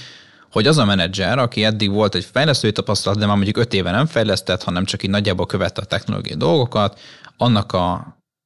hogy 0.54 0.66
az 0.66 0.78
a 0.78 0.84
menedzser, 0.84 1.38
aki 1.38 1.64
eddig 1.64 1.90
volt 1.90 2.14
egy 2.14 2.24
fejlesztői 2.24 2.72
tapasztalat, 2.72 3.18
de 3.18 3.26
már 3.26 3.34
mondjuk 3.34 3.56
öt 3.56 3.74
éve 3.74 3.90
nem 3.90 4.06
fejlesztett, 4.06 4.62
hanem 4.62 4.84
csak 4.84 5.02
így 5.02 5.10
nagyjából 5.10 5.46
követte 5.46 5.80
a 5.80 5.84
technológiai 5.84 6.36
dolgokat, 6.36 7.00
annak 7.36 7.72
a, 7.72 7.92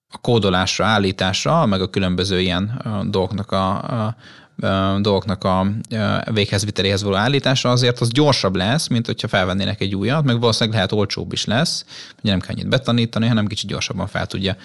a 0.09 0.18
kódolásra, 0.20 0.85
állításra, 0.85 1.66
meg 1.66 1.81
a 1.81 1.90
különböző 1.90 2.40
ilyen 2.40 2.83
dolgoknak 3.11 3.53
a, 3.53 3.70
a 4.07 4.16
dolgoknak 5.00 5.44
a 5.44 5.66
véghezviteléhez 6.32 7.02
való 7.02 7.16
állítása 7.16 7.70
azért 7.70 8.00
az 8.00 8.08
gyorsabb 8.08 8.56
lesz, 8.56 8.86
mint 8.86 9.06
hogyha 9.06 9.28
felvennének 9.28 9.80
egy 9.80 9.94
újat, 9.94 10.24
meg 10.24 10.40
valószínűleg 10.40 10.74
lehet 10.74 10.92
olcsóbb 10.92 11.32
is 11.32 11.44
lesz, 11.44 11.84
ugye 12.22 12.30
nem 12.30 12.40
kell 12.40 12.54
annyit 12.54 12.68
betanítani, 12.68 13.26
hanem 13.26 13.46
kicsit 13.46 13.68
gyorsabban 13.68 14.06
fel 14.06 14.26
tudja 14.26 14.56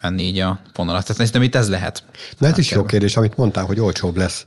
venni 0.00 0.22
így 0.22 0.38
a 0.38 0.60
vonalat. 0.74 1.00
Tehát 1.02 1.16
szerintem 1.16 1.42
itt 1.42 1.54
ez 1.54 1.68
lehet. 1.68 2.04
Na 2.38 2.46
ez 2.46 2.58
is 2.58 2.70
jó 2.70 2.84
kérdés, 2.84 3.16
amit 3.16 3.36
mondtál, 3.36 3.64
hogy 3.64 3.80
olcsóbb 3.80 4.16
lesz. 4.16 4.46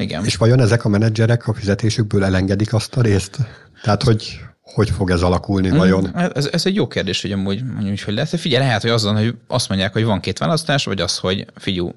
Igen. 0.00 0.24
És 0.24 0.36
vajon 0.36 0.60
ezek 0.60 0.84
a 0.84 0.88
menedzserek 0.88 1.48
a 1.48 1.54
fizetésükből 1.54 2.24
elengedik 2.24 2.72
azt 2.72 2.96
a 2.96 3.00
részt? 3.00 3.38
Tehát, 3.82 4.02
hogy 4.02 4.40
hogy 4.74 4.90
fog 4.90 5.10
ez 5.10 5.22
alakulni 5.22 5.68
hmm, 5.68 5.78
vajon? 5.78 6.16
Ez, 6.34 6.48
ez 6.52 6.66
egy 6.66 6.74
jó 6.74 6.86
kérdés, 6.86 7.22
hogy 7.22 7.32
amúgy 7.32 7.64
mondjuk, 7.64 8.00
hogy 8.00 8.14
lehet. 8.14 8.40
Figyelj, 8.40 8.64
lehet, 8.64 8.82
hogy 8.82 8.90
azon, 8.90 9.16
hogy 9.16 9.34
azt 9.46 9.68
mondják, 9.68 9.92
hogy 9.92 10.04
van 10.04 10.20
két 10.20 10.38
választás, 10.38 10.84
vagy 10.84 11.00
az, 11.00 11.18
hogy 11.18 11.46
figyú, 11.54 11.94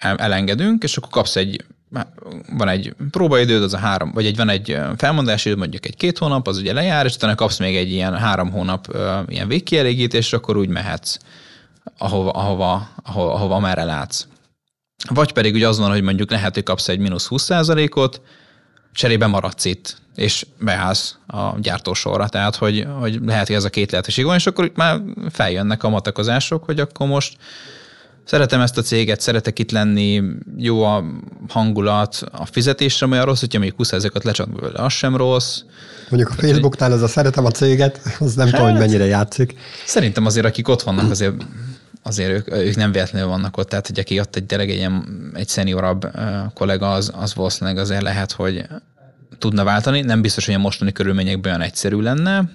elengedünk, 0.00 0.82
és 0.82 0.96
akkor 0.96 1.10
kapsz 1.10 1.36
egy, 1.36 1.64
van 2.56 2.68
egy 2.68 2.94
próbaidőd, 3.10 3.62
az 3.62 3.74
a 3.74 3.78
három, 3.78 4.12
vagy 4.12 4.26
egy, 4.26 4.36
van 4.36 4.48
egy 4.48 4.78
felmondási 4.96 5.48
időd, 5.48 5.60
mondjuk 5.60 5.86
egy 5.86 5.96
két 5.96 6.18
hónap, 6.18 6.48
az 6.48 6.58
ugye 6.58 6.72
lejár, 6.72 7.06
és 7.06 7.14
utána 7.14 7.34
kapsz 7.34 7.58
még 7.58 7.76
egy 7.76 7.90
ilyen 7.90 8.18
három 8.18 8.50
hónap 8.50 8.96
ilyen 9.28 9.48
végkielégítés, 9.48 10.26
és 10.26 10.32
akkor 10.32 10.56
úgy 10.56 10.68
mehetsz, 10.68 11.16
ahova, 11.98 12.30
ahova, 12.30 12.88
ahova, 13.04 13.34
ahova 13.34 13.58
merre 13.58 13.84
látsz. 13.84 14.26
vagy 15.08 15.32
pedig 15.32 15.54
ugye 15.54 15.68
az 15.68 15.78
van, 15.78 15.90
hogy 15.90 16.02
mondjuk 16.02 16.30
lehet, 16.30 16.54
hogy 16.54 16.62
kapsz 16.62 16.88
egy 16.88 16.98
mínusz 16.98 17.26
20%-ot, 17.30 18.20
cserébe 18.92 19.26
maradsz 19.26 19.64
itt, 19.64 19.98
és 20.14 20.46
beállsz 20.58 21.16
a 21.26 21.58
gyártósorra. 21.58 22.28
Tehát, 22.28 22.56
hogy, 22.56 22.86
hogy 22.98 23.18
lehet, 23.24 23.46
hogy 23.46 23.56
ez 23.56 23.64
a 23.64 23.70
két 23.70 23.90
lehetőség 23.90 24.24
van, 24.24 24.34
és 24.34 24.46
akkor 24.46 24.64
itt 24.64 24.76
már 24.76 25.00
feljönnek 25.30 25.82
a 25.82 25.88
matakozások, 25.88 26.64
hogy 26.64 26.80
akkor 26.80 27.06
most 27.06 27.36
szeretem 28.24 28.60
ezt 28.60 28.78
a 28.78 28.82
céget, 28.82 29.20
szeretek 29.20 29.58
itt 29.58 29.70
lenni, 29.70 30.22
jó 30.56 30.82
a 30.82 31.04
hangulat, 31.48 32.24
a 32.32 32.46
fizetés 32.46 32.96
sem 32.96 33.10
olyan 33.10 33.24
rossz, 33.24 33.40
hogyha 33.40 33.58
még 33.58 33.74
20 33.76 33.92
ezeket 33.92 34.24
lecsatba 34.24 34.60
vele, 34.60 34.84
az 34.84 34.92
sem 34.92 35.16
rossz. 35.16 35.60
Mondjuk 36.08 36.32
a 36.32 36.40
Facebooknál 36.40 36.92
ez 36.92 37.02
a 37.02 37.08
szeretem 37.08 37.44
a 37.44 37.50
céget, 37.50 38.00
az 38.18 38.34
nem 38.34 38.46
hát, 38.46 38.54
tudom, 38.54 38.70
hogy 38.70 38.80
hát, 38.80 38.88
mennyire 38.88 39.06
játszik. 39.06 39.54
Szerintem 39.86 40.26
azért, 40.26 40.46
akik 40.46 40.68
ott 40.68 40.82
vannak, 40.82 41.10
azért 41.10 41.34
azért 42.02 42.30
ők, 42.30 42.52
ők 42.52 42.76
nem 42.76 42.92
véletlenül 42.92 43.28
vannak 43.28 43.56
ott, 43.56 43.68
tehát 43.68 43.86
hogy 43.86 43.98
aki 43.98 44.20
ott 44.20 44.36
egy 44.36 44.44
tényleg 44.44 44.70
egy, 44.70 44.76
ilyen, 44.76 45.30
egy 45.34 45.48
szeniorabb 45.48 46.10
kollega, 46.54 46.92
az, 46.92 47.12
az 47.14 47.34
valószínűleg 47.34 47.78
azért 47.78 48.02
lehet, 48.02 48.32
hogy 48.32 48.66
tudna 49.38 49.64
váltani. 49.64 50.00
Nem 50.00 50.20
biztos, 50.20 50.46
hogy 50.46 50.54
a 50.54 50.58
mostani 50.58 50.92
körülményekben 50.92 51.52
olyan 51.52 51.64
egyszerű 51.64 52.00
lenne, 52.00 52.50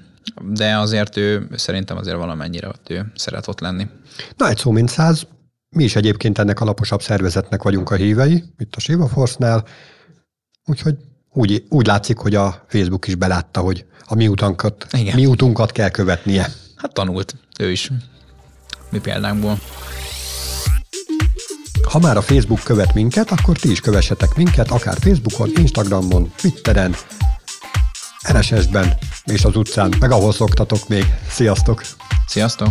de 0.53 0.77
azért 0.77 1.17
ő 1.17 1.47
szerintem 1.55 1.97
azért 1.97 2.17
valamennyire 2.17 2.67
ott 2.67 2.89
ő 2.89 3.11
szeret 3.15 3.47
ott 3.47 3.59
lenni. 3.59 3.87
Na, 4.37 4.49
egy 4.49 4.57
szó 4.57 4.71
mint 4.71 4.89
száz. 4.89 5.27
Mi 5.75 5.83
is 5.83 5.95
egyébként 5.95 6.37
ennek 6.37 6.59
alaposabb 6.59 7.01
szervezetnek 7.01 7.63
vagyunk 7.63 7.89
a 7.89 7.95
hívei, 7.95 8.43
itt 8.57 8.75
a 8.75 8.79
Shiva 8.79 9.07
Force-nál, 9.07 9.65
úgyhogy 10.65 10.95
úgy, 11.31 11.63
úgy 11.69 11.85
látszik, 11.85 12.17
hogy 12.17 12.35
a 12.35 12.65
Facebook 12.67 13.07
is 13.07 13.15
belátta, 13.15 13.59
hogy 13.59 13.85
a 14.05 14.15
mi, 14.15 14.27
utunkat, 14.27 14.87
mi 15.15 15.25
utunkat 15.25 15.71
kell 15.71 15.89
követnie. 15.89 16.51
Hát 16.75 16.93
tanult 16.93 17.35
ő 17.59 17.71
is 17.71 17.91
mi 18.89 18.99
példánkból. 18.99 19.59
Ha 21.89 21.99
már 21.99 22.17
a 22.17 22.21
Facebook 22.21 22.63
követ 22.63 22.93
minket, 22.93 23.31
akkor 23.31 23.57
ti 23.57 23.71
is 23.71 23.79
kövessetek 23.79 24.35
minket, 24.35 24.71
akár 24.71 24.97
Facebookon, 24.99 25.51
Instagramon, 25.55 26.31
Twitteren, 26.35 26.95
RSS-ben 28.31 28.97
és 29.25 29.45
az 29.45 29.55
utcán, 29.55 29.93
meg 29.99 30.11
ahol 30.11 30.33
szoktatok 30.33 30.87
még. 30.87 31.05
Sziasztok! 31.29 31.81
Sziasztok! 32.27 32.69